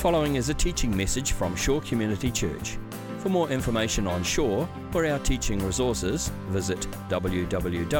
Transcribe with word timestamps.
following 0.00 0.36
is 0.36 0.48
a 0.48 0.54
teaching 0.54 0.96
message 0.96 1.32
from 1.32 1.54
Shore 1.54 1.82
Community 1.82 2.30
Church. 2.30 2.78
For 3.18 3.28
more 3.28 3.50
information 3.50 4.06
on 4.06 4.22
Shore 4.22 4.66
or 4.94 5.04
our 5.04 5.18
teaching 5.18 5.58
resources, 5.58 6.32
visit 6.48 6.80
www.shore.org.nz. 7.10 7.90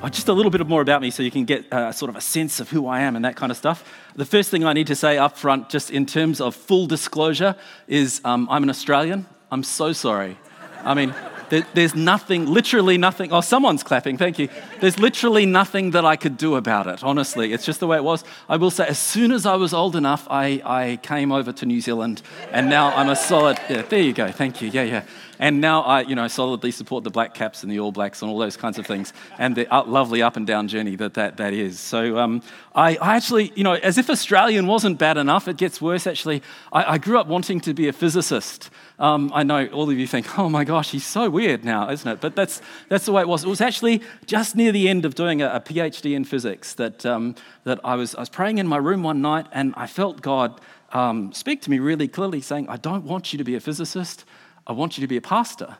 Uh, 0.00 0.08
just 0.08 0.28
a 0.28 0.32
little 0.32 0.52
bit 0.52 0.64
more 0.68 0.82
about 0.82 1.02
me 1.02 1.10
so 1.10 1.24
you 1.24 1.32
can 1.32 1.44
get 1.44 1.72
uh, 1.72 1.90
sort 1.90 2.10
of 2.10 2.14
a 2.14 2.20
sense 2.20 2.60
of 2.60 2.70
who 2.70 2.86
I 2.86 3.00
am 3.00 3.16
and 3.16 3.24
that 3.24 3.34
kind 3.34 3.50
of 3.50 3.58
stuff. 3.58 3.82
The 4.14 4.24
first 4.24 4.52
thing 4.52 4.64
I 4.64 4.72
need 4.72 4.86
to 4.86 4.94
say 4.94 5.18
up 5.18 5.36
front, 5.36 5.68
just 5.68 5.90
in 5.90 6.06
terms 6.06 6.40
of 6.40 6.54
full 6.54 6.86
disclosure, 6.86 7.56
is 7.88 8.20
um, 8.24 8.46
I'm 8.48 8.62
an 8.62 8.70
Australian. 8.70 9.26
I'm 9.50 9.64
so 9.64 9.92
sorry. 9.92 10.38
I 10.84 10.94
mean, 10.94 11.12
there, 11.50 11.66
there's 11.74 11.94
nothing, 11.94 12.46
literally 12.46 12.96
nothing. 12.96 13.32
Oh, 13.32 13.40
someone's 13.40 13.82
clapping, 13.82 14.16
thank 14.16 14.38
you. 14.38 14.48
There's 14.80 14.98
literally 14.98 15.46
nothing 15.46 15.90
that 15.90 16.04
I 16.04 16.16
could 16.16 16.36
do 16.36 16.56
about 16.56 16.86
it, 16.86 17.04
honestly. 17.04 17.52
It's 17.52 17.66
just 17.66 17.80
the 17.80 17.86
way 17.86 17.98
it 17.98 18.04
was. 18.04 18.24
I 18.48 18.56
will 18.56 18.70
say, 18.70 18.86
as 18.86 18.98
soon 18.98 19.32
as 19.32 19.44
I 19.44 19.56
was 19.56 19.74
old 19.74 19.96
enough, 19.96 20.26
I, 20.30 20.62
I 20.64 20.98
came 21.02 21.30
over 21.30 21.52
to 21.52 21.66
New 21.66 21.80
Zealand, 21.80 22.22
and 22.50 22.70
now 22.70 22.94
I'm 22.94 23.10
a 23.10 23.16
solid, 23.16 23.58
yeah, 23.68 23.82
there 23.82 24.00
you 24.00 24.12
go, 24.12 24.32
thank 24.32 24.62
you, 24.62 24.70
yeah, 24.70 24.84
yeah. 24.84 25.02
And 25.40 25.62
now 25.62 25.80
I, 25.80 26.02
you 26.02 26.14
know, 26.14 26.28
solidly 26.28 26.70
support 26.70 27.02
the 27.02 27.10
Black 27.10 27.32
Caps 27.32 27.62
and 27.62 27.72
the 27.72 27.80
All 27.80 27.92
Blacks 27.92 28.20
and 28.20 28.30
all 28.30 28.38
those 28.38 28.58
kinds 28.58 28.78
of 28.78 28.86
things, 28.86 29.14
and 29.38 29.56
the 29.56 29.66
lovely 29.86 30.20
up 30.20 30.36
and 30.36 30.46
down 30.46 30.68
journey 30.68 30.96
that 30.96 31.14
that, 31.14 31.38
that 31.38 31.54
is. 31.54 31.80
So 31.80 32.18
um, 32.18 32.42
I, 32.74 32.96
I, 32.96 33.16
actually, 33.16 33.50
you 33.56 33.64
know, 33.64 33.72
as 33.72 33.96
if 33.96 34.10
Australian 34.10 34.66
wasn't 34.66 34.98
bad 34.98 35.16
enough, 35.16 35.48
it 35.48 35.56
gets 35.56 35.80
worse 35.80 36.06
actually. 36.06 36.42
I, 36.72 36.92
I 36.92 36.98
grew 36.98 37.18
up 37.18 37.26
wanting 37.26 37.60
to 37.62 37.72
be 37.72 37.88
a 37.88 37.92
physicist. 37.94 38.68
Um, 38.98 39.32
I 39.34 39.42
know 39.42 39.66
all 39.68 39.88
of 39.88 39.98
you 39.98 40.06
think, 40.06 40.38
oh 40.38 40.50
my 40.50 40.62
gosh, 40.64 40.90
he's 40.90 41.06
so 41.06 41.30
weird 41.30 41.64
now, 41.64 41.90
isn't 41.90 42.06
it? 42.06 42.20
But 42.20 42.36
that's, 42.36 42.60
that's 42.90 43.06
the 43.06 43.12
way 43.12 43.22
it 43.22 43.28
was. 43.28 43.42
It 43.42 43.48
was 43.48 43.62
actually 43.62 44.02
just 44.26 44.54
near 44.56 44.72
the 44.72 44.90
end 44.90 45.06
of 45.06 45.14
doing 45.14 45.40
a, 45.40 45.54
a 45.54 45.60
PhD 45.60 46.14
in 46.14 46.24
physics 46.24 46.74
that, 46.74 47.06
um, 47.06 47.34
that 47.64 47.80
I, 47.82 47.94
was, 47.94 48.14
I 48.14 48.20
was 48.20 48.28
praying 48.28 48.58
in 48.58 48.66
my 48.66 48.76
room 48.76 49.02
one 49.02 49.22
night 49.22 49.46
and 49.52 49.72
I 49.74 49.86
felt 49.86 50.20
God 50.20 50.60
um, 50.92 51.32
speak 51.32 51.62
to 51.62 51.70
me 51.70 51.78
really 51.78 52.08
clearly 52.08 52.42
saying, 52.42 52.68
I 52.68 52.76
don't 52.76 53.04
want 53.04 53.32
you 53.32 53.38
to 53.38 53.44
be 53.44 53.54
a 53.54 53.60
physicist. 53.60 54.26
I 54.66 54.72
want 54.72 54.96
you 54.96 55.02
to 55.02 55.08
be 55.08 55.16
a 55.16 55.20
pastor. 55.20 55.76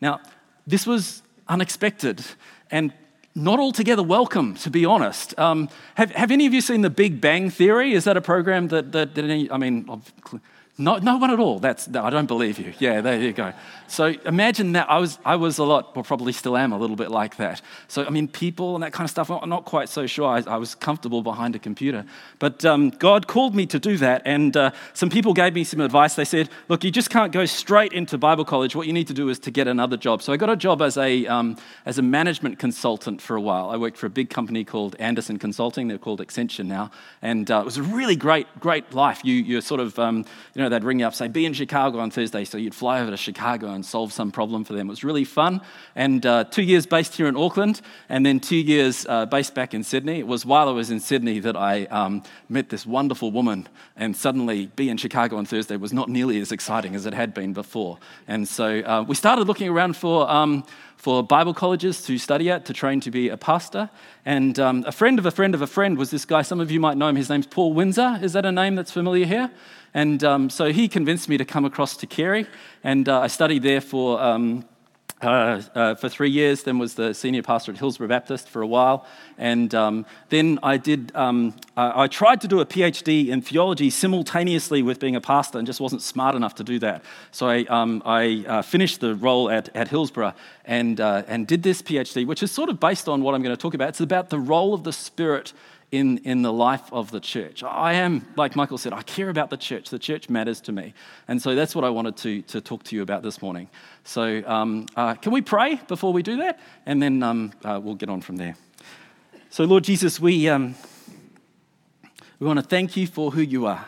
Now, 0.00 0.20
this 0.66 0.86
was 0.86 1.22
unexpected 1.48 2.24
and 2.70 2.92
not 3.34 3.58
altogether 3.58 4.02
welcome, 4.02 4.54
to 4.56 4.70
be 4.70 4.84
honest. 4.84 5.38
Um, 5.38 5.68
have, 5.94 6.10
have 6.12 6.30
any 6.30 6.46
of 6.46 6.52
you 6.52 6.60
seen 6.60 6.82
The 6.82 6.90
Big 6.90 7.20
Bang 7.20 7.50
Theory? 7.50 7.92
Is 7.92 8.04
that 8.04 8.16
a 8.16 8.20
program 8.20 8.68
that, 8.68 8.92
that, 8.92 9.14
that 9.14 9.24
any, 9.24 9.50
I 9.50 9.56
mean, 9.56 10.02
no, 10.78 10.96
no 10.98 11.16
one 11.16 11.32
at 11.32 11.40
all. 11.40 11.58
That's, 11.58 11.88
I 11.88 12.08
don't 12.08 12.26
believe 12.26 12.58
you. 12.60 12.72
Yeah, 12.78 13.00
there 13.00 13.20
you 13.20 13.32
go. 13.32 13.52
So 13.88 14.14
imagine 14.24 14.72
that. 14.72 14.88
I 14.88 14.98
was, 14.98 15.18
I 15.24 15.34
was 15.34 15.58
a 15.58 15.64
lot, 15.64 15.92
or 15.96 16.04
probably 16.04 16.32
still 16.32 16.56
am 16.56 16.72
a 16.72 16.78
little 16.78 16.94
bit 16.94 17.10
like 17.10 17.36
that. 17.38 17.60
So, 17.88 18.04
I 18.04 18.10
mean, 18.10 18.28
people 18.28 18.76
and 18.76 18.84
that 18.84 18.92
kind 18.92 19.04
of 19.04 19.10
stuff, 19.10 19.28
I'm 19.28 19.48
not 19.48 19.64
quite 19.64 19.88
so 19.88 20.06
sure. 20.06 20.26
I, 20.28 20.42
I 20.46 20.56
was 20.56 20.76
comfortable 20.76 21.22
behind 21.22 21.56
a 21.56 21.58
computer. 21.58 22.04
But 22.38 22.64
um, 22.64 22.90
God 22.90 23.26
called 23.26 23.56
me 23.56 23.66
to 23.66 23.80
do 23.80 23.96
that. 23.96 24.22
And 24.24 24.56
uh, 24.56 24.70
some 24.94 25.10
people 25.10 25.34
gave 25.34 25.54
me 25.54 25.64
some 25.64 25.80
advice. 25.80 26.14
They 26.14 26.24
said, 26.24 26.48
look, 26.68 26.84
you 26.84 26.92
just 26.92 27.10
can't 27.10 27.32
go 27.32 27.44
straight 27.44 27.92
into 27.92 28.16
Bible 28.16 28.44
college. 28.44 28.76
What 28.76 28.86
you 28.86 28.92
need 28.92 29.08
to 29.08 29.14
do 29.14 29.30
is 29.30 29.40
to 29.40 29.50
get 29.50 29.66
another 29.66 29.96
job. 29.96 30.22
So 30.22 30.32
I 30.32 30.36
got 30.36 30.50
a 30.50 30.56
job 30.56 30.80
as 30.80 30.96
a, 30.96 31.26
um, 31.26 31.56
as 31.86 31.98
a 31.98 32.02
management 32.02 32.60
consultant 32.60 33.20
for 33.20 33.34
a 33.34 33.40
while. 33.40 33.70
I 33.70 33.76
worked 33.76 33.96
for 33.96 34.06
a 34.06 34.10
big 34.10 34.30
company 34.30 34.64
called 34.64 34.94
Andersen 35.00 35.40
Consulting. 35.40 35.88
They're 35.88 35.98
called 35.98 36.20
Accenture 36.20 36.64
now. 36.64 36.92
And 37.20 37.50
uh, 37.50 37.60
it 37.60 37.64
was 37.64 37.78
a 37.78 37.82
really 37.82 38.14
great, 38.14 38.46
great 38.60 38.94
life. 38.94 39.24
You, 39.24 39.34
you're 39.34 39.60
sort 39.60 39.80
of, 39.80 39.98
um, 39.98 40.24
you 40.54 40.62
know, 40.62 40.67
know, 40.68 40.76
they'd 40.76 40.84
ring 40.84 41.00
you 41.00 41.06
up, 41.06 41.14
say, 41.14 41.28
be 41.28 41.46
in 41.46 41.52
Chicago 41.52 41.98
on 41.98 42.10
Thursday. 42.10 42.44
So 42.44 42.58
you'd 42.58 42.74
fly 42.74 43.00
over 43.00 43.10
to 43.10 43.16
Chicago 43.16 43.68
and 43.68 43.84
solve 43.84 44.12
some 44.12 44.30
problem 44.30 44.64
for 44.64 44.72
them. 44.72 44.88
It 44.88 44.90
was 44.90 45.04
really 45.04 45.24
fun. 45.24 45.60
And 45.94 46.24
uh, 46.24 46.44
two 46.44 46.62
years 46.62 46.86
based 46.86 47.16
here 47.16 47.26
in 47.26 47.36
Auckland, 47.36 47.80
and 48.08 48.24
then 48.24 48.40
two 48.40 48.56
years 48.56 49.06
uh, 49.08 49.26
based 49.26 49.54
back 49.54 49.74
in 49.74 49.82
Sydney. 49.82 50.18
It 50.18 50.26
was 50.26 50.44
while 50.44 50.68
I 50.68 50.72
was 50.72 50.90
in 50.90 51.00
Sydney 51.00 51.38
that 51.40 51.56
I 51.56 51.84
um, 51.86 52.22
met 52.48 52.68
this 52.68 52.86
wonderful 52.86 53.30
woman, 53.30 53.68
and 53.96 54.16
suddenly 54.16 54.66
be 54.66 54.88
in 54.88 54.96
Chicago 54.96 55.36
on 55.36 55.46
Thursday 55.46 55.76
was 55.76 55.92
not 55.92 56.08
nearly 56.08 56.40
as 56.40 56.52
exciting 56.52 56.94
as 56.94 57.06
it 57.06 57.14
had 57.14 57.34
been 57.34 57.52
before. 57.52 57.98
And 58.26 58.46
so 58.46 58.80
uh, 58.80 59.04
we 59.06 59.14
started 59.14 59.46
looking 59.46 59.68
around 59.68 59.96
for. 59.96 60.30
Um, 60.30 60.64
for 60.98 61.22
Bible 61.22 61.54
colleges 61.54 62.02
to 62.02 62.18
study 62.18 62.50
at, 62.50 62.64
to 62.66 62.72
train 62.72 63.00
to 63.00 63.10
be 63.10 63.28
a 63.28 63.36
pastor. 63.36 63.88
And 64.26 64.58
um, 64.58 64.84
a 64.86 64.92
friend 64.92 65.18
of 65.18 65.26
a 65.26 65.30
friend 65.30 65.54
of 65.54 65.62
a 65.62 65.66
friend 65.66 65.96
was 65.96 66.10
this 66.10 66.24
guy. 66.24 66.42
Some 66.42 66.58
of 66.58 66.70
you 66.72 66.80
might 66.80 66.96
know 66.96 67.08
him. 67.08 67.16
His 67.16 67.30
name's 67.30 67.46
Paul 67.46 67.72
Windsor. 67.72 68.18
Is 68.20 68.32
that 68.32 68.44
a 68.44 68.52
name 68.52 68.74
that's 68.74 68.90
familiar 68.90 69.24
here? 69.24 69.50
And 69.94 70.22
um, 70.24 70.50
so 70.50 70.72
he 70.72 70.88
convinced 70.88 71.28
me 71.28 71.38
to 71.38 71.44
come 71.44 71.64
across 71.64 71.96
to 71.98 72.06
Carey, 72.06 72.46
and 72.82 73.08
uh, 73.08 73.20
I 73.20 73.28
studied 73.28 73.62
there 73.62 73.80
for. 73.80 74.20
Um, 74.20 74.64
uh, 75.20 75.62
uh, 75.74 75.94
for 75.96 76.08
three 76.08 76.30
years, 76.30 76.62
then 76.62 76.78
was 76.78 76.94
the 76.94 77.12
senior 77.12 77.42
pastor 77.42 77.72
at 77.72 77.78
Hillsborough 77.78 78.08
Baptist 78.08 78.48
for 78.48 78.62
a 78.62 78.66
while, 78.66 79.04
and 79.36 79.74
um, 79.74 80.06
then 80.28 80.58
I 80.62 80.76
did. 80.76 81.10
Um, 81.14 81.54
I, 81.76 82.06
tried 82.06 82.40
to 82.42 82.48
do 82.48 82.60
a 82.60 82.66
PhD 82.66 83.28
in 83.28 83.42
theology 83.42 83.90
simultaneously 83.90 84.82
with 84.82 85.00
being 85.00 85.16
a 85.16 85.20
pastor, 85.20 85.58
and 85.58 85.66
just 85.66 85.80
wasn't 85.80 86.02
smart 86.02 86.34
enough 86.34 86.54
to 86.56 86.64
do 86.64 86.78
that. 86.80 87.02
So 87.32 87.48
I, 87.48 87.64
um, 87.64 88.02
I 88.04 88.44
uh, 88.46 88.62
finished 88.62 89.00
the 89.00 89.14
role 89.14 89.50
at, 89.50 89.74
at 89.74 89.88
Hillsborough 89.88 90.34
and 90.64 91.00
uh, 91.00 91.22
and 91.26 91.46
did 91.46 91.62
this 91.62 91.82
PhD, 91.82 92.26
which 92.26 92.42
is 92.42 92.52
sort 92.52 92.68
of 92.68 92.78
based 92.78 93.08
on 93.08 93.22
what 93.22 93.34
I'm 93.34 93.42
going 93.42 93.56
to 93.56 93.60
talk 93.60 93.74
about. 93.74 93.88
It's 93.88 94.00
about 94.00 94.30
the 94.30 94.38
role 94.38 94.74
of 94.74 94.84
the 94.84 94.92
Spirit 94.92 95.52
in, 95.90 96.18
in 96.18 96.42
the 96.42 96.52
life 96.52 96.92
of 96.92 97.10
the 97.10 97.20
church. 97.20 97.62
I 97.62 97.94
am, 97.94 98.26
like 98.36 98.54
Michael 98.54 98.76
said, 98.76 98.92
I 98.92 99.02
care 99.02 99.30
about 99.30 99.48
the 99.48 99.56
church. 99.56 99.88
The 99.88 99.98
church 99.98 100.28
matters 100.28 100.60
to 100.62 100.72
me. 100.72 100.92
And 101.26 101.40
so 101.40 101.54
that's 101.54 101.74
what 101.74 101.84
I 101.84 101.90
wanted 101.90 102.16
to, 102.18 102.42
to 102.42 102.60
talk 102.60 102.82
to 102.84 102.96
you 102.96 103.02
about 103.02 103.22
this 103.22 103.40
morning. 103.40 103.68
So, 104.04 104.42
um, 104.46 104.86
uh, 104.96 105.14
can 105.14 105.32
we 105.32 105.40
pray 105.40 105.80
before 105.88 106.12
we 106.12 106.22
do 106.22 106.36
that? 106.38 106.60
And 106.84 107.02
then 107.02 107.22
um, 107.22 107.52
uh, 107.64 107.80
we'll 107.82 107.94
get 107.94 108.10
on 108.10 108.20
from 108.20 108.36
there. 108.36 108.56
So, 109.50 109.64
Lord 109.64 109.84
Jesus, 109.84 110.20
we, 110.20 110.48
um, 110.48 110.74
we 112.38 112.46
want 112.46 112.58
to 112.58 112.66
thank 112.66 112.96
you 112.96 113.06
for 113.06 113.30
who 113.30 113.40
you 113.40 113.66
are. 113.66 113.86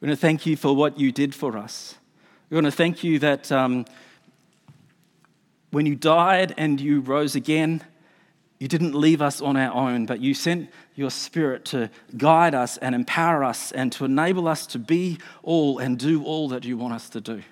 We 0.00 0.08
want 0.08 0.18
to 0.18 0.20
thank 0.20 0.44
you 0.44 0.56
for 0.56 0.74
what 0.74 0.98
you 0.98 1.12
did 1.12 1.34
for 1.34 1.56
us. 1.56 1.94
We 2.48 2.56
want 2.56 2.66
to 2.66 2.72
thank 2.72 3.04
you 3.04 3.20
that 3.20 3.52
um, 3.52 3.84
when 5.70 5.86
you 5.86 5.94
died 5.94 6.52
and 6.56 6.80
you 6.80 7.00
rose 7.00 7.36
again, 7.36 7.84
you 8.60 8.68
didn't 8.68 8.94
leave 8.94 9.22
us 9.22 9.40
on 9.40 9.56
our 9.56 9.72
own, 9.72 10.04
but 10.04 10.20
you 10.20 10.34
sent 10.34 10.70
your 10.94 11.10
spirit 11.10 11.64
to 11.64 11.90
guide 12.18 12.54
us 12.54 12.76
and 12.76 12.94
empower 12.94 13.42
us 13.42 13.72
and 13.72 13.90
to 13.92 14.04
enable 14.04 14.46
us 14.46 14.66
to 14.66 14.78
be 14.78 15.18
all 15.42 15.78
and 15.78 15.98
do 15.98 16.22
all 16.22 16.50
that 16.50 16.66
you 16.66 16.76
want 16.76 16.92
us 16.92 17.08
to 17.08 17.22
do. 17.22 17.42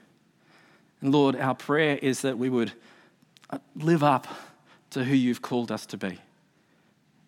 And 1.00 1.10
Lord, 1.10 1.34
our 1.34 1.54
prayer 1.54 1.98
is 2.02 2.20
that 2.20 2.36
we 2.36 2.50
would 2.50 2.72
uh, 3.48 3.58
live 3.74 4.02
up 4.02 4.26
to 4.90 5.02
who 5.02 5.14
you've 5.14 5.40
called 5.40 5.72
us 5.72 5.86
to 5.86 5.96
be. 5.96 6.18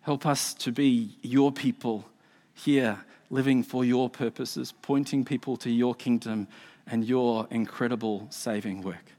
Help 0.01 0.27
us 0.27 0.53
to 0.55 0.71
be 0.71 1.17
your 1.23 1.51
people 1.51 2.05
here, 2.53 2.99
living 3.31 3.63
for 3.63 3.83
your 3.83 4.11
purposes, 4.11 4.75
pointing 4.83 5.25
people 5.25 5.57
to 5.57 5.71
your 5.71 5.95
kingdom 5.95 6.47
and 6.85 7.03
your 7.03 7.47
incredible 7.49 8.27
saving 8.29 8.83
work. 8.83 9.13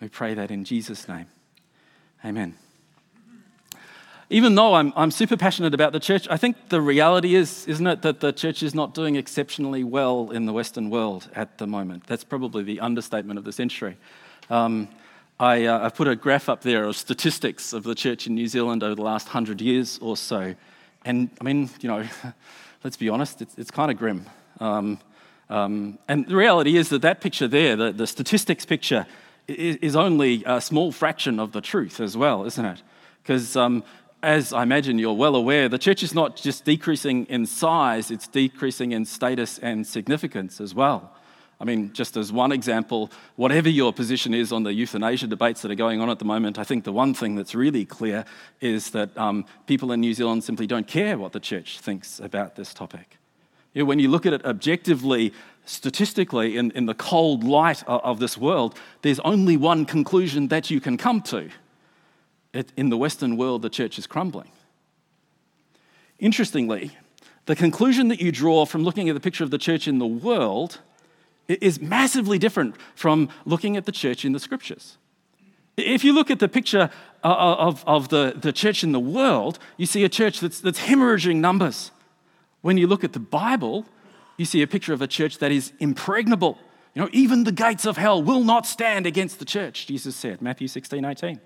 We 0.00 0.10
pray 0.10 0.34
that 0.34 0.50
in 0.50 0.64
Jesus' 0.64 1.08
name. 1.08 1.28
Amen 2.22 2.56
even 4.28 4.54
though 4.56 4.74
I'm, 4.74 4.92
I'm 4.96 5.10
super 5.10 5.36
passionate 5.36 5.72
about 5.72 5.92
the 5.92 6.00
church, 6.00 6.26
I 6.28 6.36
think 6.36 6.68
the 6.68 6.80
reality 6.80 7.36
is, 7.36 7.66
isn't 7.68 7.86
it, 7.86 8.02
that 8.02 8.20
the 8.20 8.32
church 8.32 8.62
is 8.62 8.74
not 8.74 8.92
doing 8.92 9.14
exceptionally 9.14 9.84
well 9.84 10.30
in 10.32 10.46
the 10.46 10.52
Western 10.52 10.90
world 10.90 11.28
at 11.34 11.58
the 11.58 11.66
moment. 11.66 12.06
That's 12.06 12.24
probably 12.24 12.64
the 12.64 12.80
understatement 12.80 13.38
of 13.38 13.44
the 13.44 13.52
century. 13.52 13.96
Um, 14.50 14.88
I, 15.38 15.66
uh, 15.66 15.86
I 15.86 15.90
put 15.90 16.08
a 16.08 16.16
graph 16.16 16.48
up 16.48 16.62
there 16.62 16.84
of 16.84 16.96
statistics 16.96 17.72
of 17.72 17.84
the 17.84 17.94
church 17.94 18.26
in 18.26 18.34
New 18.34 18.48
Zealand 18.48 18.82
over 18.82 18.94
the 18.94 19.02
last 19.02 19.28
hundred 19.28 19.60
years 19.60 19.98
or 20.00 20.16
so. 20.16 20.54
And 21.04 21.30
I 21.40 21.44
mean, 21.44 21.70
you 21.80 21.88
know, 21.88 22.04
let's 22.84 22.96
be 22.96 23.08
honest, 23.08 23.42
it's, 23.42 23.54
it's 23.56 23.70
kind 23.70 23.90
of 23.90 23.98
grim. 23.98 24.26
Um, 24.58 24.98
um, 25.48 25.98
and 26.08 26.26
the 26.26 26.34
reality 26.34 26.76
is 26.76 26.88
that 26.88 27.02
that 27.02 27.20
picture 27.20 27.46
there, 27.46 27.76
the, 27.76 27.92
the 27.92 28.06
statistics 28.06 28.64
picture, 28.64 29.06
is, 29.46 29.76
is, 29.76 29.94
only 29.94 30.42
a 30.44 30.60
small 30.60 30.90
fraction 30.90 31.38
of 31.38 31.52
the 31.52 31.60
truth 31.60 32.00
as 32.00 32.16
well, 32.16 32.44
isn't 32.44 32.64
it? 32.64 32.82
Because 33.22 33.54
um, 33.54 33.84
as 34.22 34.52
I 34.52 34.62
imagine 34.62 34.98
you're 34.98 35.12
well 35.12 35.36
aware, 35.36 35.68
the 35.68 35.78
church 35.78 36.02
is 36.02 36.14
not 36.14 36.36
just 36.36 36.64
decreasing 36.64 37.26
in 37.26 37.46
size, 37.46 38.10
it's 38.10 38.26
decreasing 38.26 38.92
in 38.92 39.04
status 39.04 39.58
and 39.58 39.86
significance 39.86 40.60
as 40.60 40.74
well. 40.74 41.12
I 41.58 41.64
mean, 41.64 41.92
just 41.94 42.16
as 42.16 42.32
one 42.32 42.52
example, 42.52 43.10
whatever 43.36 43.70
your 43.70 43.92
position 43.92 44.34
is 44.34 44.52
on 44.52 44.62
the 44.62 44.74
euthanasia 44.74 45.26
debates 45.26 45.62
that 45.62 45.70
are 45.70 45.76
going 45.76 46.00
on 46.00 46.10
at 46.10 46.18
the 46.18 46.24
moment, 46.24 46.58
I 46.58 46.64
think 46.64 46.84
the 46.84 46.92
one 46.92 47.14
thing 47.14 47.34
that's 47.34 47.54
really 47.54 47.86
clear 47.86 48.26
is 48.60 48.90
that 48.90 49.16
um, 49.16 49.46
people 49.66 49.90
in 49.92 50.00
New 50.00 50.12
Zealand 50.12 50.44
simply 50.44 50.66
don't 50.66 50.86
care 50.86 51.16
what 51.16 51.32
the 51.32 51.40
church 51.40 51.78
thinks 51.78 52.20
about 52.20 52.56
this 52.56 52.74
topic. 52.74 53.16
You 53.72 53.82
know, 53.82 53.86
when 53.86 53.98
you 53.98 54.08
look 54.08 54.26
at 54.26 54.34
it 54.34 54.44
objectively, 54.44 55.32
statistically, 55.64 56.58
in, 56.58 56.72
in 56.72 56.84
the 56.84 56.94
cold 56.94 57.42
light 57.42 57.82
of, 57.86 58.02
of 58.02 58.18
this 58.18 58.36
world, 58.36 58.78
there's 59.00 59.20
only 59.20 59.56
one 59.56 59.86
conclusion 59.86 60.48
that 60.48 60.70
you 60.70 60.80
can 60.80 60.98
come 60.98 61.22
to 61.22 61.48
it, 62.56 62.72
in 62.76 62.88
the 62.88 62.96
Western 62.96 63.36
world, 63.36 63.62
the 63.62 63.70
church 63.70 63.98
is 63.98 64.06
crumbling. 64.06 64.50
Interestingly, 66.18 66.96
the 67.46 67.54
conclusion 67.54 68.08
that 68.08 68.20
you 68.20 68.32
draw 68.32 68.64
from 68.64 68.82
looking 68.82 69.08
at 69.08 69.14
the 69.14 69.20
picture 69.20 69.44
of 69.44 69.50
the 69.50 69.58
church 69.58 69.86
in 69.86 69.98
the 69.98 70.06
world 70.06 70.80
is 71.48 71.80
massively 71.80 72.38
different 72.38 72.74
from 72.94 73.28
looking 73.44 73.76
at 73.76 73.84
the 73.84 73.92
church 73.92 74.24
in 74.24 74.32
the 74.32 74.40
scriptures. 74.40 74.96
If 75.76 76.02
you 76.04 76.12
look 76.12 76.30
at 76.30 76.38
the 76.38 76.48
picture 76.48 76.90
uh, 77.22 77.28
uh, 77.28 77.56
of, 77.58 77.84
of 77.86 78.08
the, 78.08 78.34
the 78.34 78.52
church 78.52 78.82
in 78.82 78.92
the 78.92 79.00
world, 79.00 79.58
you 79.76 79.86
see 79.86 80.04
a 80.04 80.08
church 80.08 80.40
that's, 80.40 80.60
that's 80.60 80.80
hemorrhaging 80.80 81.36
numbers. 81.36 81.90
When 82.62 82.78
you 82.78 82.86
look 82.86 83.04
at 83.04 83.12
the 83.12 83.20
Bible, 83.20 83.84
you 84.38 84.46
see 84.46 84.62
a 84.62 84.66
picture 84.66 84.92
of 84.92 85.02
a 85.02 85.06
church 85.06 85.38
that 85.38 85.52
is 85.52 85.72
impregnable. 85.78 86.58
You 86.94 87.02
know, 87.02 87.08
even 87.12 87.44
the 87.44 87.52
gates 87.52 87.84
of 87.84 87.98
hell 87.98 88.22
will 88.22 88.42
not 88.42 88.66
stand 88.66 89.06
against 89.06 89.38
the 89.38 89.44
church, 89.44 89.86
Jesus 89.86 90.16
said, 90.16 90.40
Matthew 90.40 90.66
16, 90.66 91.04
18. 91.04 91.40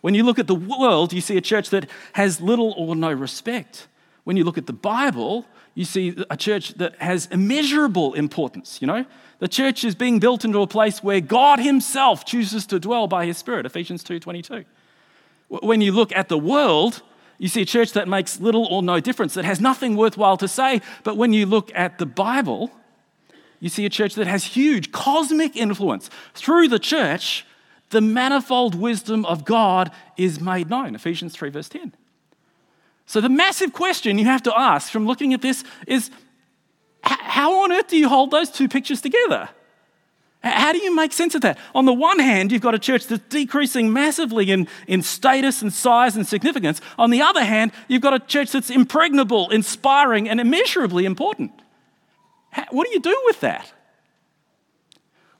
When 0.00 0.14
you 0.14 0.22
look 0.24 0.38
at 0.38 0.46
the 0.46 0.54
world, 0.54 1.12
you 1.12 1.20
see 1.20 1.36
a 1.36 1.40
church 1.40 1.70
that 1.70 1.88
has 2.14 2.40
little 2.40 2.72
or 2.76 2.96
no 2.96 3.12
respect. 3.12 3.88
When 4.24 4.36
you 4.36 4.44
look 4.44 4.58
at 4.58 4.66
the 4.66 4.72
Bible, 4.72 5.46
you 5.74 5.84
see 5.84 6.16
a 6.30 6.36
church 6.36 6.74
that 6.74 6.96
has 6.96 7.26
immeasurable 7.26 8.14
importance, 8.14 8.78
you 8.80 8.86
know? 8.86 9.04
The 9.38 9.48
church 9.48 9.84
is 9.84 9.94
being 9.94 10.18
built 10.18 10.44
into 10.44 10.60
a 10.60 10.66
place 10.66 11.02
where 11.02 11.20
God 11.20 11.60
himself 11.60 12.24
chooses 12.24 12.66
to 12.66 12.78
dwell 12.78 13.06
by 13.06 13.26
his 13.26 13.38
spirit, 13.38 13.66
Ephesians 13.66 14.04
2:22. 14.04 14.64
When 15.48 15.80
you 15.80 15.92
look 15.92 16.12
at 16.14 16.28
the 16.28 16.38
world, 16.38 17.02
you 17.38 17.48
see 17.48 17.62
a 17.62 17.66
church 17.66 17.92
that 17.92 18.06
makes 18.06 18.38
little 18.38 18.66
or 18.66 18.82
no 18.82 19.00
difference, 19.00 19.34
that 19.34 19.46
has 19.46 19.60
nothing 19.60 19.96
worthwhile 19.96 20.36
to 20.36 20.46
say, 20.46 20.82
but 21.04 21.16
when 21.16 21.32
you 21.32 21.46
look 21.46 21.72
at 21.74 21.98
the 21.98 22.06
Bible, 22.06 22.70
you 23.60 23.68
see 23.68 23.86
a 23.86 23.90
church 23.90 24.14
that 24.14 24.26
has 24.26 24.44
huge 24.44 24.92
cosmic 24.92 25.56
influence. 25.56 26.10
Through 26.34 26.68
the 26.68 26.78
church, 26.78 27.46
the 27.90 28.00
manifold 28.00 28.74
wisdom 28.74 29.24
of 29.26 29.44
God 29.44 29.90
is 30.16 30.40
made 30.40 30.70
known. 30.70 30.94
Ephesians 30.94 31.34
3, 31.34 31.50
verse 31.50 31.68
10. 31.68 31.94
So, 33.06 33.20
the 33.20 33.28
massive 33.28 33.72
question 33.72 34.18
you 34.18 34.24
have 34.26 34.42
to 34.44 34.58
ask 34.58 34.90
from 34.90 35.06
looking 35.06 35.34
at 35.34 35.42
this 35.42 35.64
is 35.86 36.10
how 37.02 37.64
on 37.64 37.72
earth 37.72 37.88
do 37.88 37.96
you 37.96 38.08
hold 38.08 38.30
those 38.30 38.50
two 38.50 38.68
pictures 38.68 39.00
together? 39.00 39.48
How 40.42 40.72
do 40.72 40.78
you 40.78 40.94
make 40.94 41.12
sense 41.12 41.34
of 41.34 41.42
that? 41.42 41.58
On 41.74 41.84
the 41.84 41.92
one 41.92 42.18
hand, 42.18 42.50
you've 42.50 42.62
got 42.62 42.74
a 42.74 42.78
church 42.78 43.06
that's 43.08 43.22
decreasing 43.28 43.92
massively 43.92 44.50
in, 44.50 44.68
in 44.86 45.02
status 45.02 45.60
and 45.60 45.72
size 45.72 46.16
and 46.16 46.26
significance. 46.26 46.80
On 46.98 47.10
the 47.10 47.20
other 47.20 47.44
hand, 47.44 47.72
you've 47.88 48.00
got 48.00 48.14
a 48.14 48.20
church 48.20 48.52
that's 48.52 48.70
impregnable, 48.70 49.50
inspiring, 49.50 50.28
and 50.28 50.40
immeasurably 50.40 51.04
important. 51.04 51.52
What 52.70 52.86
do 52.86 52.92
you 52.92 53.00
do 53.00 53.20
with 53.26 53.40
that? 53.40 53.72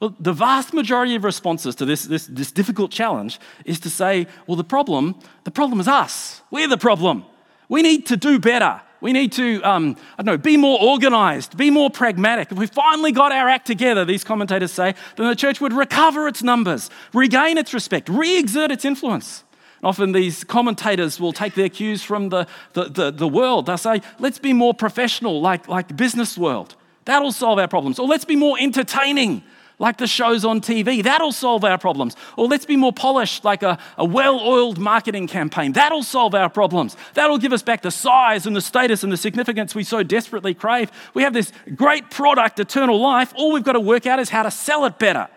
Well, 0.00 0.14
the 0.18 0.32
vast 0.32 0.72
majority 0.72 1.14
of 1.14 1.24
responses 1.24 1.74
to 1.76 1.84
this, 1.84 2.04
this, 2.04 2.26
this 2.26 2.50
difficult 2.50 2.90
challenge 2.90 3.38
is 3.66 3.78
to 3.80 3.90
say, 3.90 4.26
well, 4.46 4.56
the 4.56 4.64
problem, 4.64 5.14
the 5.44 5.50
problem 5.50 5.78
is 5.78 5.86
us. 5.86 6.40
We're 6.50 6.68
the 6.68 6.78
problem. 6.78 7.24
We 7.68 7.82
need 7.82 8.06
to 8.06 8.16
do 8.16 8.38
better. 8.38 8.80
We 9.02 9.12
need 9.12 9.32
to, 9.32 9.62
um, 9.62 9.96
I 10.18 10.22
don't 10.22 10.34
know, 10.34 10.38
be 10.38 10.56
more 10.56 10.78
organized, 10.80 11.56
be 11.56 11.70
more 11.70 11.90
pragmatic. 11.90 12.52
If 12.52 12.58
we 12.58 12.66
finally 12.66 13.12
got 13.12 13.32
our 13.32 13.48
act 13.48 13.66
together, 13.66 14.04
these 14.04 14.24
commentators 14.24 14.72
say, 14.72 14.94
then 15.16 15.26
the 15.28 15.36
church 15.36 15.60
would 15.60 15.72
recover 15.72 16.28
its 16.28 16.42
numbers, 16.42 16.90
regain 17.12 17.56
its 17.56 17.72
respect, 17.72 18.08
re 18.08 18.38
exert 18.38 18.70
its 18.70 18.84
influence. 18.84 19.44
Often 19.82 20.12
these 20.12 20.44
commentators 20.44 21.18
will 21.18 21.32
take 21.32 21.54
their 21.54 21.70
cues 21.70 22.02
from 22.02 22.28
the, 22.28 22.46
the, 22.74 22.84
the, 22.84 23.10
the, 23.10 23.28
world. 23.28 23.66
They'll 23.66 23.78
say, 23.78 24.02
let's 24.18 24.38
be 24.38 24.52
more 24.52 24.74
professional, 24.74 25.40
like, 25.40 25.68
like 25.68 25.96
business 25.96 26.36
world. 26.36 26.76
That'll 27.06 27.32
solve 27.32 27.58
our 27.58 27.68
problems. 27.68 27.98
Or 27.98 28.06
let's 28.06 28.26
be 28.26 28.36
more 28.36 28.58
entertaining, 28.60 29.42
like 29.80 29.96
the 29.96 30.06
shows 30.06 30.44
on 30.44 30.60
TV. 30.60 31.02
That'll 31.02 31.32
solve 31.32 31.64
our 31.64 31.78
problems. 31.78 32.14
Or 32.36 32.46
let's 32.46 32.66
be 32.66 32.76
more 32.76 32.92
polished, 32.92 33.44
like 33.44 33.64
a, 33.64 33.78
a 33.96 34.04
well 34.04 34.38
oiled 34.38 34.78
marketing 34.78 35.26
campaign. 35.26 35.72
That'll 35.72 36.04
solve 36.04 36.34
our 36.34 36.50
problems. 36.50 36.96
That'll 37.14 37.38
give 37.38 37.52
us 37.52 37.62
back 37.62 37.82
the 37.82 37.90
size 37.90 38.46
and 38.46 38.54
the 38.54 38.60
status 38.60 39.02
and 39.02 39.10
the 39.10 39.16
significance 39.16 39.74
we 39.74 39.82
so 39.82 40.04
desperately 40.04 40.54
crave. 40.54 40.92
We 41.14 41.22
have 41.24 41.32
this 41.32 41.50
great 41.74 42.10
product, 42.10 42.60
eternal 42.60 43.00
life. 43.00 43.32
All 43.34 43.52
we've 43.52 43.64
got 43.64 43.72
to 43.72 43.80
work 43.80 44.06
out 44.06 44.20
is 44.20 44.28
how 44.28 44.44
to 44.44 44.50
sell 44.50 44.84
it 44.84 44.98
better. 44.98 45.28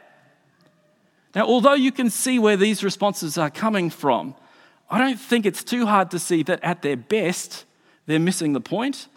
Now, 1.33 1.45
although 1.45 1.73
you 1.73 1.91
can 1.91 2.09
see 2.09 2.37
where 2.37 2.57
these 2.57 2.83
responses 2.83 3.37
are 3.37 3.49
coming 3.49 3.89
from, 3.89 4.35
I 4.89 4.99
don't 4.99 5.19
think 5.19 5.45
it's 5.45 5.63
too 5.63 5.87
hard 5.87 6.11
to 6.11 6.19
see 6.19 6.43
that 6.43 6.61
at 6.61 6.83
their 6.83 6.97
best, 6.97 7.63
they're 8.05 8.19
missing 8.19 8.53
the 8.53 8.61
point, 8.61 9.07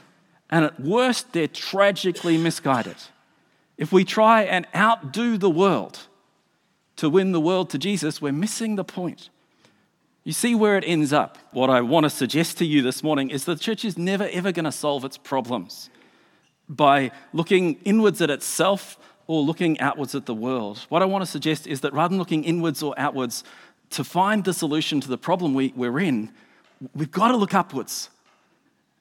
and 0.48 0.64
at 0.64 0.80
worst, 0.80 1.32
they're 1.32 1.48
tragically 1.48 2.38
misguided. 2.38 2.96
If 3.78 3.92
we 3.92 4.04
try 4.04 4.42
and 4.42 4.66
outdo 4.74 5.36
the 5.36 5.50
world 5.50 6.08
to 6.96 7.10
win 7.10 7.32
the 7.32 7.40
world 7.40 7.70
to 7.70 7.78
Jesus, 7.78 8.22
we're 8.22 8.32
missing 8.32 8.76
the 8.76 8.84
point. 8.84 9.28
You 10.24 10.32
see 10.32 10.54
where 10.54 10.76
it 10.76 10.84
ends 10.86 11.12
up. 11.12 11.38
What 11.52 11.70
I 11.70 11.82
want 11.82 12.04
to 12.04 12.10
suggest 12.10 12.58
to 12.58 12.64
you 12.64 12.82
this 12.82 13.02
morning 13.02 13.30
is 13.30 13.44
that 13.44 13.58
the 13.58 13.64
church 13.64 13.84
is 13.84 13.96
never 13.96 14.28
ever 14.32 14.50
going 14.50 14.64
to 14.64 14.72
solve 14.72 15.04
its 15.04 15.16
problems 15.16 15.90
by 16.68 17.12
looking 17.32 17.74
inwards 17.84 18.20
at 18.20 18.30
itself 18.30 18.98
or 19.28 19.42
looking 19.42 19.78
outwards 19.78 20.14
at 20.14 20.26
the 20.26 20.34
world. 20.34 20.78
What 20.88 21.02
I 21.02 21.04
want 21.04 21.22
to 21.22 21.30
suggest 21.30 21.66
is 21.66 21.82
that 21.82 21.92
rather 21.92 22.10
than 22.10 22.18
looking 22.18 22.44
inwards 22.44 22.82
or 22.82 22.94
outwards 22.98 23.44
to 23.90 24.02
find 24.02 24.42
the 24.44 24.52
solution 24.52 25.00
to 25.00 25.08
the 25.08 25.18
problem 25.18 25.54
we, 25.54 25.72
we're 25.76 25.98
in, 26.00 26.32
we've 26.94 27.10
got 27.10 27.28
to 27.28 27.36
look 27.36 27.54
upwards. 27.54 28.10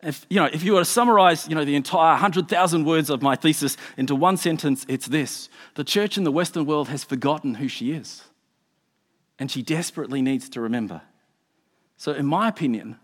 If, 0.06 0.26
you 0.30 0.40
know, 0.40 0.46
if 0.46 0.64
you 0.64 0.74
were 0.74 0.82
to 0.82 0.86
summarize 0.86 1.48
you 1.50 1.56
know, 1.56 1.66
the 1.66 1.76
entire 1.76 2.12
100,000 2.12 2.86
words 2.86 3.10
of 3.10 3.24
my 3.24 3.36
thesis 3.36 3.76
into 3.98 4.14
one 4.14 4.38
sentence, 4.38 4.86
it's 4.88 5.08
this 5.08 5.50
The 5.74 5.84
church 5.84 6.18
in 6.18 6.24
the 6.24 6.32
Western 6.32 6.66
world 6.66 6.90
has 6.90 7.04
forgotten 7.04 7.56
who 7.56 7.68
she 7.68 7.92
is, 7.92 8.24
and 9.40 9.50
she 9.50 9.64
desperately 9.64 10.22
needs 10.22 10.48
to 10.50 10.62
remember. 10.62 11.02
So, 11.98 12.14
in 12.14 12.26
my 12.26 12.48
opinion, 12.48 12.98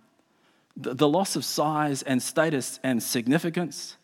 the, 0.77 0.94
the 0.94 1.07
loss 1.07 1.36
of 1.36 1.44
size 1.44 2.03
and 2.03 2.21
status 2.21 2.80
and 2.83 3.01
significance 3.01 3.98